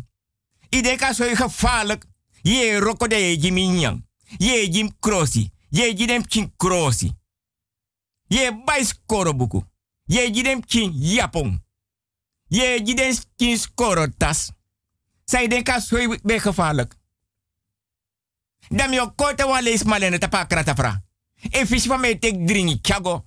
[0.70, 2.10] Ide ka so gevaarlijk.
[2.42, 4.04] Je roko de je jimi.
[4.38, 5.52] Je jim krosi.
[5.70, 7.16] Je jidem chin krosi.
[8.28, 9.64] Ye bai skoro buku.
[10.06, 11.64] Ye jidem kin japon.
[12.48, 14.52] Ye jidem kin skoro tas.
[15.26, 16.96] Zij denken zo be gevaarlijk.
[18.70, 21.04] Dam yo kote wa lees malene tapa krata fra.
[21.50, 23.26] E fish van tek dringi chago.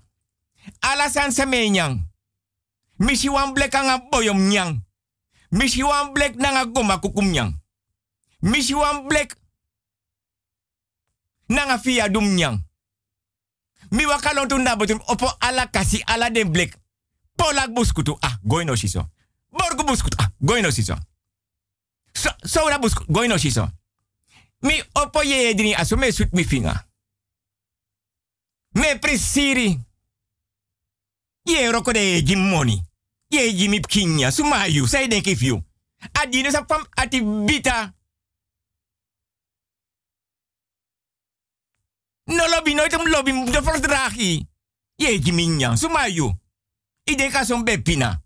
[2.97, 3.73] Misi wan blek
[4.11, 4.85] boyom.
[5.49, 7.64] Misi wan blek nanga goma kukum.
[8.45, 9.37] Misi wan blek
[11.49, 12.61] nanga fia dum nyang.
[13.91, 16.77] Mi wakalon tu nabotun opo ala kasi ala den blik.
[17.37, 18.19] Polak buskutu.
[18.23, 19.09] Ah, goy no shiso.
[19.51, 20.17] Borgo buskutu.
[20.21, 20.95] Ah, goy no shiso.
[22.15, 23.13] So, so na buskutu.
[23.13, 23.69] Goy no shiso.
[24.63, 26.87] Mi opo ye dini aso me sut mi finga.
[28.75, 29.79] Me presiri.
[31.45, 32.83] Ye roko de jim money.
[33.31, 34.31] Ye jimi kinya.
[34.31, 34.87] Sumayu.
[34.87, 35.63] Say denk if you.
[36.13, 37.21] Adino sa fam ati.
[42.25, 44.49] No lobby nooit om lobby de verdragi.
[44.97, 45.77] Ye jiminya.
[45.77, 46.33] Sumayu.
[47.05, 48.23] Ide ka son bepina.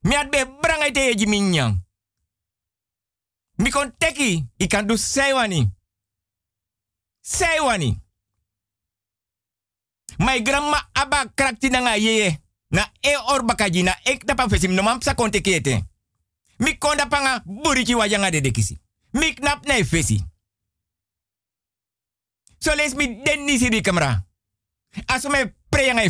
[0.00, 1.74] Mi at be branga te ye jiminya.
[3.56, 4.46] Mi kon teki.
[4.58, 5.70] I kan do seiwani.
[7.20, 8.00] Seiwani.
[10.18, 12.38] My grandma aba krakti na nga yeye.
[12.70, 15.84] Na e or bakaji na ek na pa fesim no mam sa konte kete.
[16.58, 18.78] Mi konda panga buriki wa yanga de dekisi.
[19.12, 20.24] Mi knap na e fesi.
[22.60, 24.26] So les mi den nisi di kamera.
[25.06, 26.02] Aso me preyanga.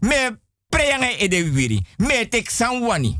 [0.00, 0.38] Me
[0.68, 1.82] preyanga e.
[1.98, 3.18] Me tek san wani.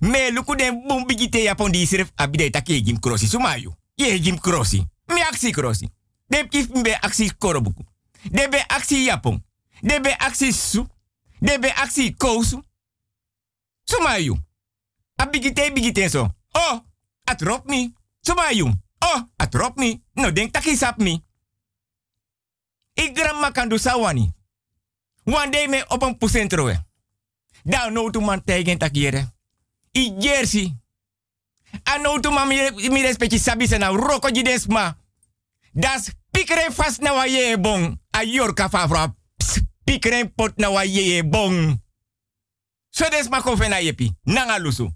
[0.00, 3.72] Me luku den bum bigite di sirif abide take jim crossi sumayu.
[3.96, 4.84] Ye jim crossi.
[5.06, 5.88] Mi aksi crossi.
[6.28, 7.84] De kif mbe aksi korobuku.
[8.30, 9.42] De be aksi yapon.
[9.80, 10.86] De be aksi su.
[11.40, 12.62] De be aksi kousu.
[13.84, 14.36] Sumayu.
[15.16, 16.28] Abigite bigite so.
[16.52, 16.80] Oh,
[17.24, 17.92] atrop mi.
[18.20, 18.66] Sumayu.
[19.00, 20.02] Oh, atrop mi.
[20.14, 21.22] No denk taki sap mi.
[23.00, 24.32] Ik grandma kan do sawani.
[25.24, 26.72] One day me op een pusentro.
[27.62, 28.78] Daar no to man tegen.
[29.92, 30.76] I jersey.
[31.82, 34.96] Ano to man mi respecti sabi se na roko jidesma.
[35.72, 38.00] Das pikre fast na wa ye bon.
[38.10, 39.14] A yorka fa fra
[39.84, 41.80] pikre pot na wa ye bon.
[42.90, 44.12] So des ma kofe na yepi.
[44.24, 44.88] Nanga lusu.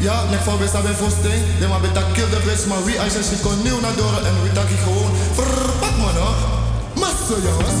[0.00, 1.42] Ja, nek voor best hebben voorsting.
[1.58, 4.42] De maar betak kill de best, maar wie als je kon nieuw naar door en
[4.42, 6.36] wie tak ik gewoon verpak man hoor.
[6.94, 7.78] Massa jongens.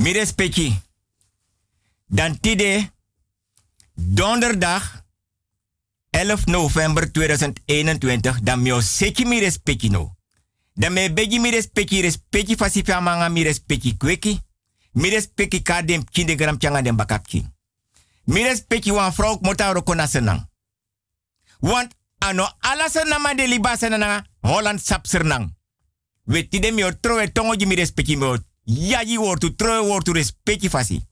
[0.04, 0.82] Mi respecti.
[2.06, 2.92] Dan tide
[3.94, 5.06] donderdag
[6.10, 10.16] 11 november 2021 dan mio seki mi respecti no.
[10.74, 14.40] Dan me begi mi respecti respecti fasi manga mi respecti kweki.
[14.92, 17.48] Mi respecti ka dem kindegram changa dem bakapki.
[18.24, 20.50] Mi respecti wan vrouw mota rokona senang.
[21.60, 25.56] Want ano ala senama de libasa na Holland sap sernang.
[26.24, 28.26] We tide mi o trowe tongo ji mi respecti mi
[28.66, 31.06] o yaji wortu trowe wortu respecti fasi.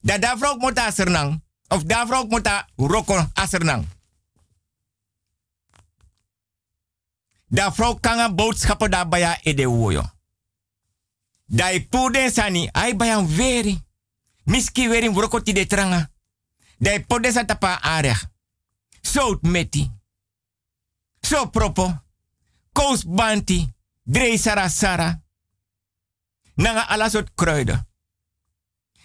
[0.00, 1.42] Da da vrouw mota asernang.
[1.68, 3.86] Of da vrouw mota roko asernang.
[7.46, 10.02] Da vrouw kanga boodschappen da baya ede woyo.
[11.46, 13.82] Da i puden sani ai baya veri.
[14.44, 16.10] Miski veri roko ti de tranga.
[16.78, 18.28] Da i puden sa tapa areg.
[19.00, 19.90] Sout meti.
[21.20, 22.02] So propo.
[22.72, 23.72] Kous banti.
[24.02, 25.22] Drei sara sara.
[26.60, 27.88] Nanga alasot kruiden.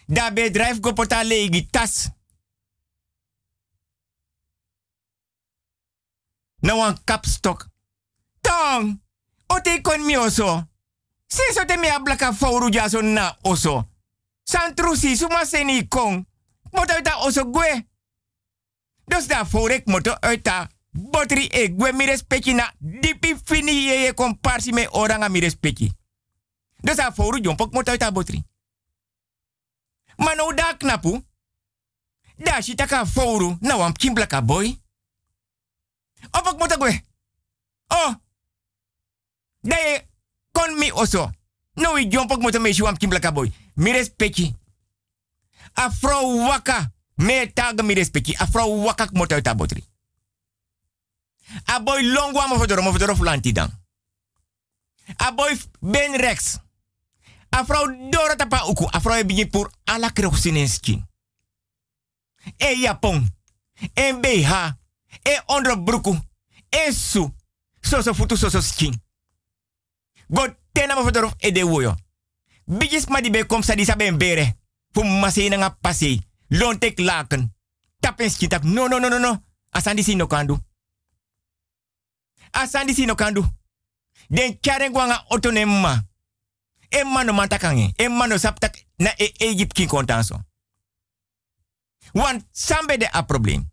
[0.08, 2.10] Da bedrijf go legi tas.
[6.60, 7.70] Na wan kapstok.
[8.42, 9.02] Tong!
[9.48, 10.64] Ote kon mi oso.
[11.28, 12.34] Se te mi ablaka
[12.72, 13.90] jaso na oso.
[14.44, 16.26] Santrusi suma seni kong.
[16.72, 17.88] Uita oso gwe.
[19.06, 24.72] Dus da forek moto uita botri e gwe mi respecti na dipi fini ye komparsi
[24.72, 25.92] me oranga mi respecti.
[26.86, 28.44] Dus da fouru jompok moto uita botri.
[30.16, 31.26] Mano da knapu.
[32.38, 34.82] Da shi taka fouru na wan kimblaka boy.
[36.32, 37.02] Opak mota gwe.
[37.88, 38.14] Oh.
[39.62, 40.08] Da ye
[40.52, 41.32] kon mi oso.
[41.74, 43.52] No i jompok mota me shi wan kimblaka boy.
[43.74, 44.56] Mi respecti.
[45.74, 46.92] Afro waka.
[47.16, 48.36] Me tag mi respecti.
[48.38, 49.84] Afro waka uita botri.
[51.66, 53.70] A boy longwa mo fodoro mo fodoro flanti dan.
[55.18, 56.60] A boy ben rex.
[57.56, 58.88] A vrouw dora tapa uku.
[58.92, 60.12] A vrouw begin pour ala
[60.66, 61.08] skin.
[62.58, 63.28] E japon.
[63.94, 64.52] E BH.
[65.24, 66.20] E onderbroeku.
[66.70, 67.34] E su.
[67.82, 69.02] So so futu so so skin.
[70.28, 71.96] God tena ma e de woyo.
[72.66, 73.86] Bigis ma be kom sa di
[74.18, 74.58] bere.
[74.92, 75.78] Fu mase na nga.
[76.50, 77.54] Lontek laken.
[78.00, 78.64] Tapen skin tap.
[78.64, 79.44] No no no no no.
[79.72, 80.58] Asandi si no kandu.
[82.52, 83.46] Asandi si no kandu.
[84.28, 86.04] Den karen gwanga otonemma.
[86.96, 87.94] E mano mantakange.
[87.98, 90.40] E mano saptak na e Egypt kin kontanso.
[92.14, 93.72] Want sambe de a problem.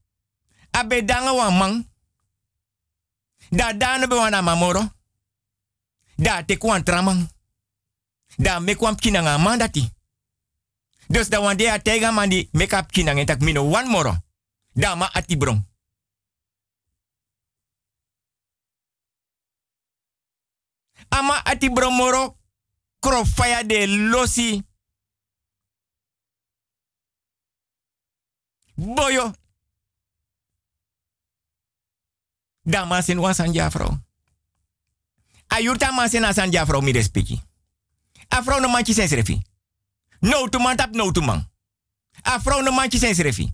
[0.70, 1.90] Abe danga wan man.
[3.50, 4.90] Da dano be wana mamoro.
[6.16, 7.28] Da te kwan tramang.
[8.36, 9.92] Da me kwan kinanga mandati.
[11.06, 14.16] Dus da wan a tega mandi make up kinanga tak mino one moro.
[14.74, 15.66] Da ma ati bron.
[21.08, 22.41] Ama ati moro
[23.02, 24.62] krofaya de losi.
[28.76, 29.32] Boyo.
[32.64, 33.98] Da masin san jafro.
[35.48, 37.42] Ayurta masin asan jafro mi respeki.
[38.30, 39.42] Afro no manchi sen srefi.
[40.20, 41.46] No to man tap no to man.
[42.24, 43.52] Afro no manchi sen srefi.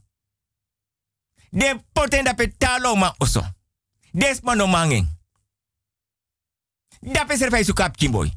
[1.51, 3.43] De poten da petalo ma oso.
[4.13, 5.09] Desma no mangeng.
[7.01, 8.31] Da pe serfai su kap kimboy.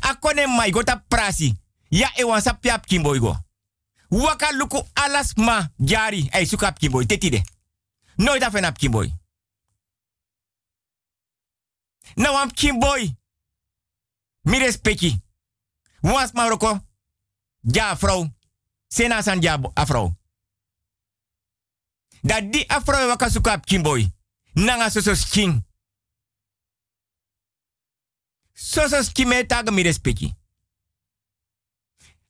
[0.00, 1.54] Akone mai gota prasi.
[1.88, 3.36] Ya e wan sa piap kimboy go.
[4.08, 6.28] Waka luku alas ma jari.
[6.32, 7.06] Ay su kap kimboy.
[7.06, 7.42] Tetide.
[8.16, 9.12] Nooit af en ap kimboy.
[12.14, 13.16] Na wan kimboy.
[14.42, 15.20] Mi respecti.
[16.00, 16.78] Was maroko.
[17.60, 18.28] Ja vrouw.
[18.88, 20.14] Sena san ja afro.
[22.22, 24.08] Da di afro waka su kap kimboy.
[24.52, 25.64] Nanga soso sking.
[28.60, 30.34] Sosos kime taga mi respecti.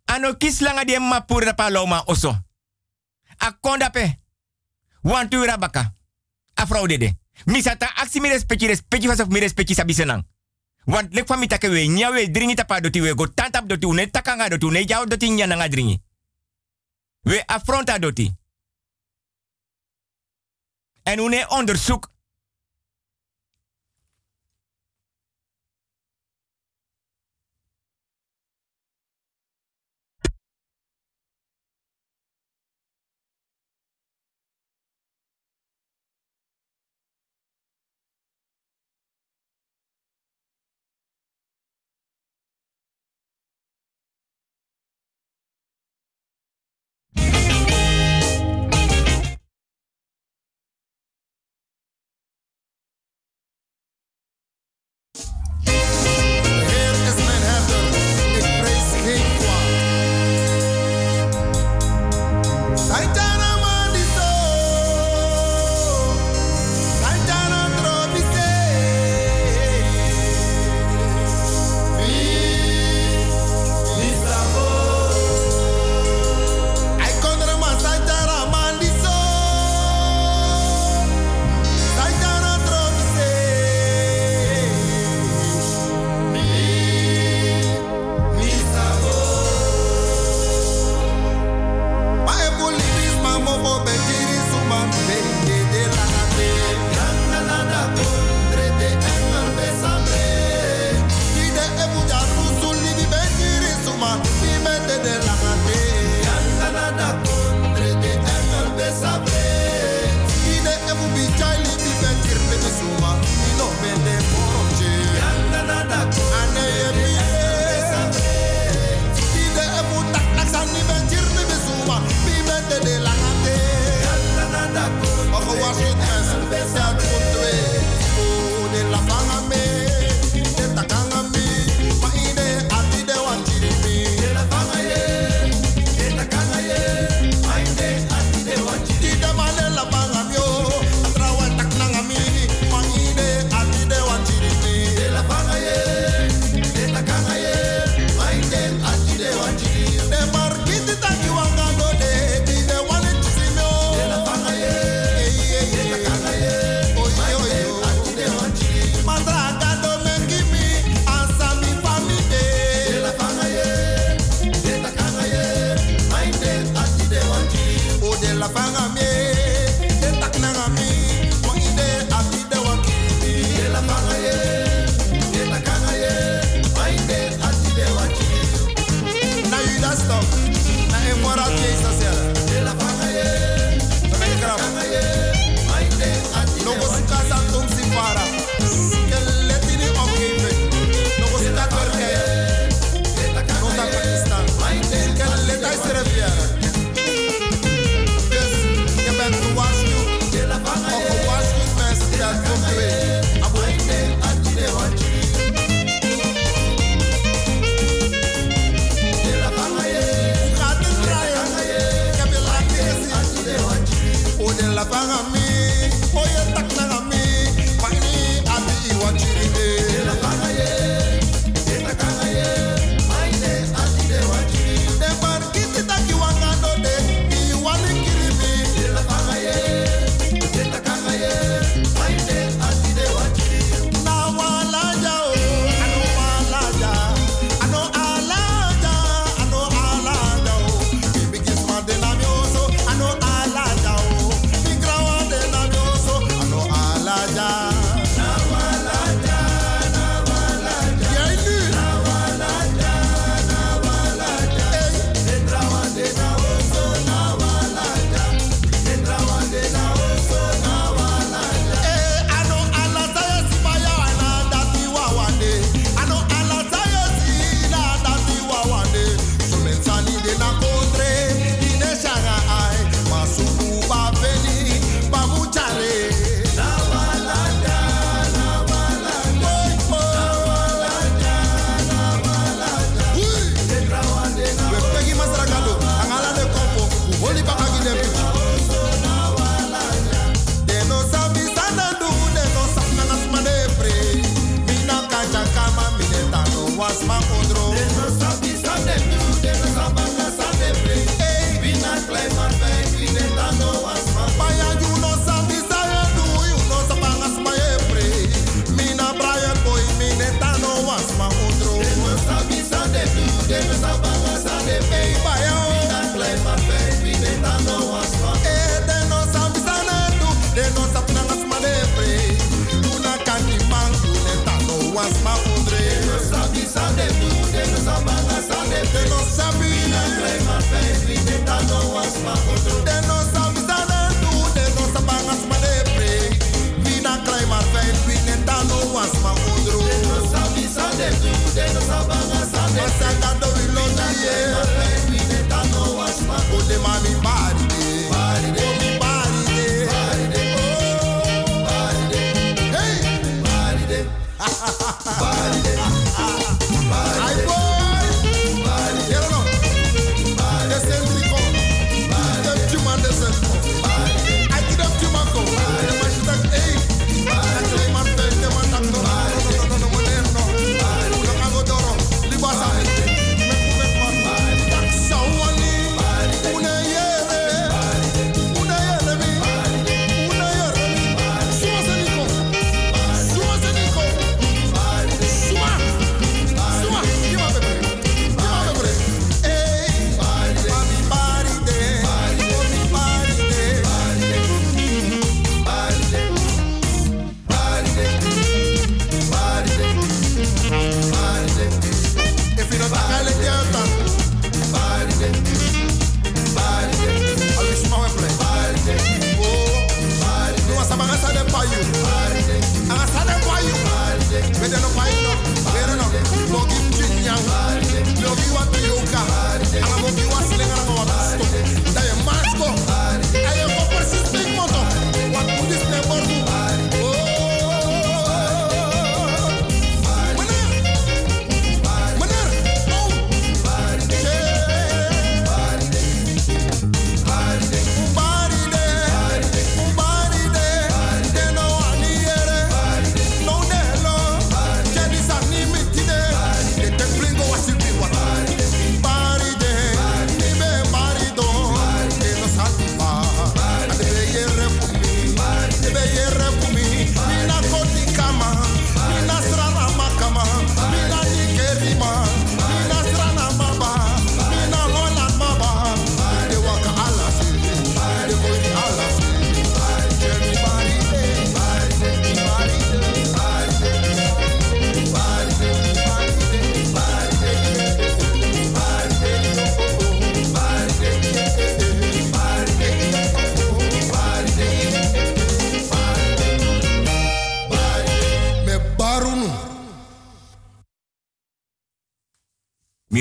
[0.05, 2.31] Ano kis langa die ma pura paloma oso.
[3.39, 4.19] A konda pe.
[5.03, 5.95] Wantu rabaka.
[6.55, 7.15] A fraude de.
[7.47, 10.25] Misata aksi mi respecti respecti vas of mi respecti sabi senang.
[10.87, 14.11] Want lek fami take we nya we dringi tapa doti we go tantap doti une
[14.11, 16.01] takanga doti une jau doti nya dringi.
[17.25, 18.37] We affronta doti.
[21.03, 22.11] En une onderzoek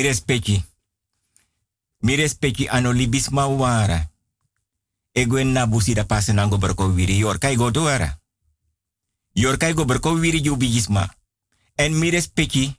[0.09, 0.57] respecti.
[2.01, 4.09] Mi respecti ano libis mawara.
[5.13, 8.17] Egwen na busi da pasen nango berko wiri yor kai go doara.
[9.33, 11.05] Yor kai go berko wiri ju bigisma.
[11.75, 12.73] En mi respecti.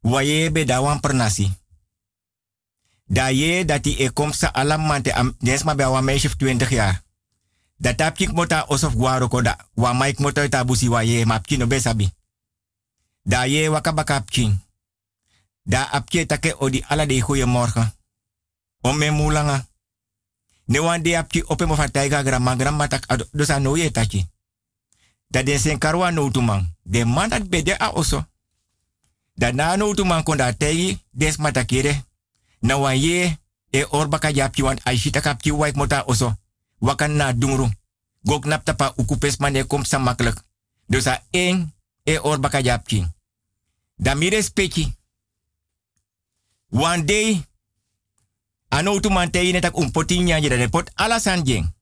[0.00, 1.50] Waye be dawan pernasi.
[3.06, 7.02] Da ye dati e kom sa alam mante am desma be awa meisje 20 jaar.
[7.76, 9.56] Dat tap kik mota osof guaro koda.
[9.74, 12.12] Wa maik mota ta busi waye mapki no besabi.
[13.22, 14.63] Da ye wakabaka apkin.
[15.64, 17.92] Da apje take odi ala de goeiemorgen.
[18.80, 19.66] Om me mulanga.
[20.64, 24.28] Ne wan de apje ope mo fataiga grama grama tak ado dosa no ye tachi.
[25.28, 26.74] Da den sen karwa no tumang.
[26.82, 28.26] De man dat bede a oso.
[29.34, 32.04] Da na no tumang konda tegi des matakire.
[32.60, 33.38] Na wan ye
[33.70, 36.36] e orbaka japji wan aishita kapji waik mota oso.
[36.78, 37.70] Wakan na dungru.
[38.22, 40.44] Gok nap tapa ukupes mane kom sa makkelijk.
[40.86, 42.82] Dus a e orbaka.
[43.96, 45.02] Da mi respecti.
[46.74, 47.38] One day,
[48.68, 51.72] ano tu man netak un potinya je da pot alasan jeng.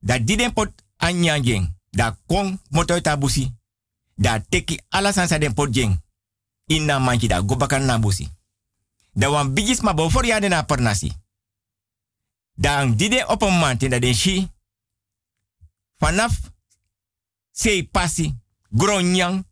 [0.00, 1.74] Da diden pot anya jeng.
[1.90, 3.52] Da kong motoy tabusi.
[4.14, 6.00] Da teki alasan sa den pot jeng.
[6.66, 8.28] Inna manchi da gobakan na busi.
[9.12, 11.12] Da wan bigis ma bo for ya na pernasi.
[12.54, 14.50] Dan dide op een maand in dat den shi.
[15.96, 16.40] Vanaf
[17.52, 18.34] sei pasi,
[18.70, 19.44] gronyang,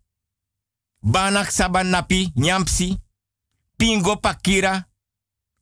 [1.01, 3.04] banak sabanapi, nyamsi,
[3.85, 4.89] pingo pakira,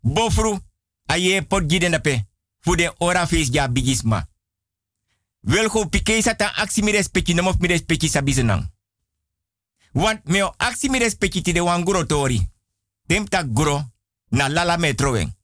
[0.01, 0.59] bofru,
[1.07, 2.27] aye pot giden dape,
[2.61, 4.29] fu de ora face ja bigisma.
[5.41, 8.71] Wel go pike sata aksi mi respecti nomof mi respecti sabizenang.
[9.93, 12.51] Want meo aksi mi respecti ti de wanguro tori.
[13.07, 13.91] Dem tak gro
[14.29, 15.35] na lala metroeng.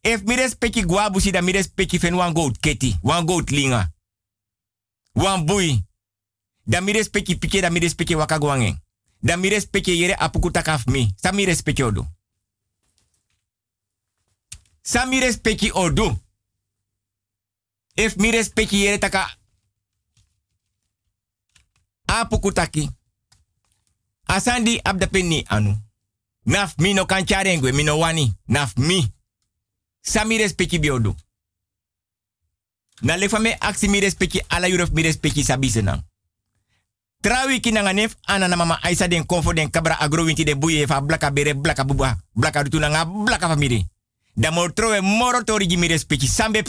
[0.00, 3.92] If mi respecti guabusi da mi respecti fen wan goat keti, wan goat linga.
[5.12, 5.84] Wan bui.
[6.64, 8.82] Da mi respecti pike da mi respecti wakagwangen.
[9.22, 11.14] Da mi respecti yere apukuta kaf mi.
[11.16, 12.06] Sa mi respecti odu.
[14.82, 16.18] Sa mi respecti odu.
[17.94, 19.38] If mi respecti yere taka
[22.04, 22.90] apukutaki.
[24.26, 25.82] Asandi abdapeni anu.
[26.44, 28.34] Naf mi no kan charengwe, mi no wani.
[28.46, 29.14] Naf mi.
[30.00, 31.14] Sami respecti biodu.
[33.00, 36.09] Na le fame aksi mi respecti ala yurof mi respecti sabisenang.
[37.20, 41.30] Trawi ki nanga nef ana mama Aisa den konfo kabra agrowinti de buye fa blaka
[41.30, 43.84] bere blaka buba blaka rutu nanga blaka famiri.
[44.34, 46.62] Da mo trowe moro tori mi respecti sambe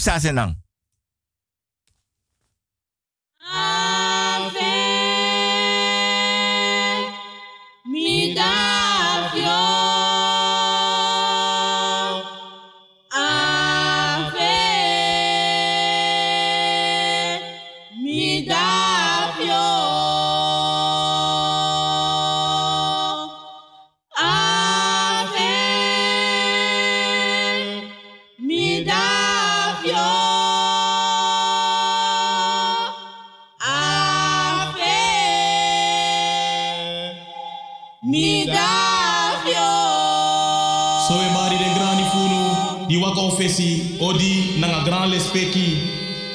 [43.41, 45.77] wa odi nanga gran lespeki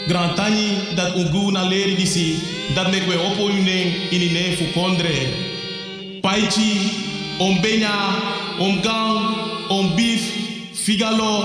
[0.08, 2.36] gran tani dat ungu na leri disi
[2.74, 5.16] dat we opo yunen ini ne fu kondre.
[6.20, 6.90] Paichi
[7.38, 7.94] om benya
[8.58, 9.18] om gang
[9.68, 10.22] om beef
[10.72, 11.44] figalo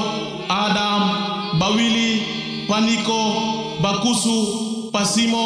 [0.50, 1.02] adam
[1.60, 2.22] bawili
[2.68, 3.22] paniko
[3.82, 5.46] bakusu pasimo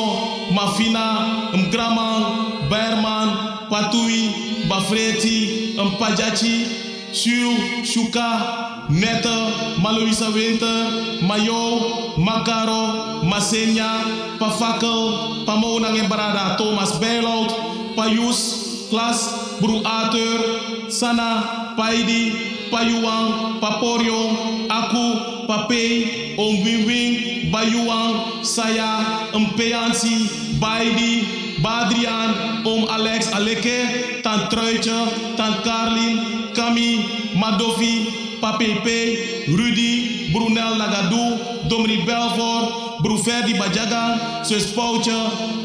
[0.52, 1.06] mafina
[1.54, 2.24] mkraman
[2.70, 3.30] berman
[3.70, 4.30] patui
[4.70, 6.86] bafreti mpajachi
[7.16, 7.56] Shu,
[7.86, 17.50] Shuka, Netta, Maloisa Winter, Mayo, Makaro, Masenya, Pafakel, Pamonang en Barada, Thomas Bijlout,
[17.96, 30.58] Payus, Klas, Bru Ater, Sana, Paidi, Payuang, Paporio, Aku, Pape, Om Wing Bayuang, Saya, Mpeansi,
[30.60, 31.24] Baidi,
[31.64, 42.06] Badrian, Om Alex Aleke, Tant Truitje, Tant Carlin, Kami, Madovi, Papepe, Rudy, Brunel Lagadou, Domri
[42.06, 45.14] Belfort, Bruferdi Bajaga, Sus Poutje,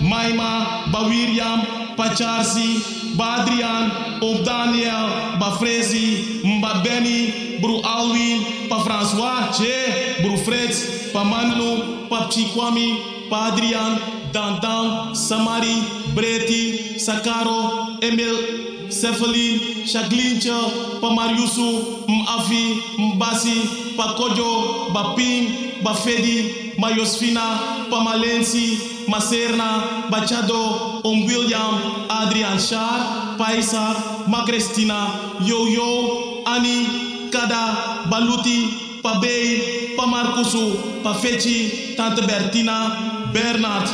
[0.00, 10.36] Maima, Bawiriam, Pacharsi, Badrian, Om Daniel, Bafrezi, Mba Benny, Bru Alwin, Pa François, Che, Bru
[10.36, 13.98] Fritz, Pa Manlu, Pa Chikwami, Pa Adrian,
[14.32, 15.82] Dandan, Samari,
[16.14, 31.00] Breti, Sakaro, Emil, Cephaline, Chaglincha, Pamariusu, Mafi, Mbasi, Pakojo, Baping, Bafedi, Mayosfina, Pamalensi, Maserna, Bachado,
[31.04, 31.22] Om
[32.10, 33.94] Adrian Shar, Paisa,
[34.26, 43.88] Magrestina, Yo-Yo, Ani, Kada, Baluti, Pabei, Pamarkusu, Pafechi, Tante Bertina, Bernard,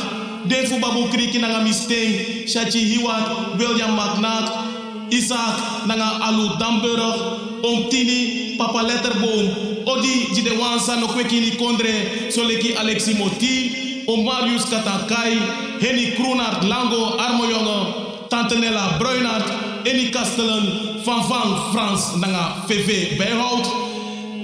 [0.47, 4.66] Defu Babu Kriki Nanga Misteng, Shachi Hiwat, William McNack,
[5.11, 12.75] Isaac nanga Alu Damburg, Om Tini, Papa Letterboom, Odi Jide Wansa no kwekini kondre, Soleki
[12.75, 15.35] Alexi Moti, Om Marius Katakai,
[15.79, 19.47] Henny Kroenart Lango Armojonge, Tante Nella Bruinart,
[19.85, 23.65] Eni Kastelen, Van Van Frans nanga VV Bijhout,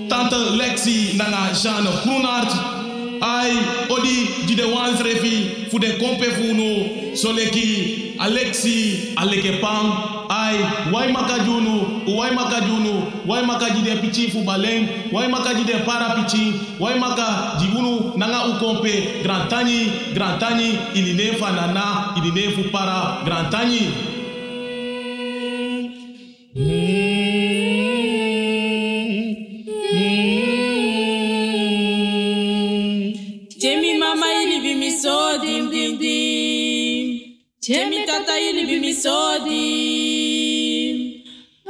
[0.09, 2.81] Tante Lexi nanga Jeanne Kroenart,
[3.23, 3.55] Ai,
[3.87, 9.13] odi di de wans refi fu de kompe fu no soleki Alexi
[10.33, 15.63] aleke pam ai wai makajunu wai makajunu wai makaji de pichi fu baleng wai makaji
[15.65, 21.33] de para pichi wai maka jibunu nanga u kompe grand tani grand tani ili ne
[21.37, 23.49] fa nana ili ne fu para grand
[38.23, 41.23] Jemi tata ili bi mi so dim.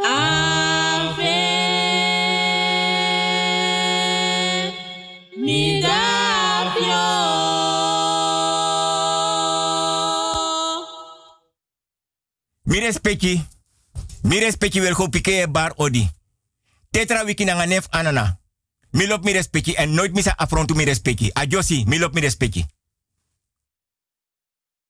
[0.05, 1.39] Ave
[5.37, 7.03] mi davio.
[12.65, 13.41] Mi respecti.
[14.23, 16.09] Mi respecti wel go pike bar odi.
[16.91, 18.37] Tetra wiki nanga nef anana.
[18.91, 21.31] Mi lop mi respecti en nooit misa affrontu mi respecti.
[21.33, 22.65] Adjosi, mi lop mi respecti.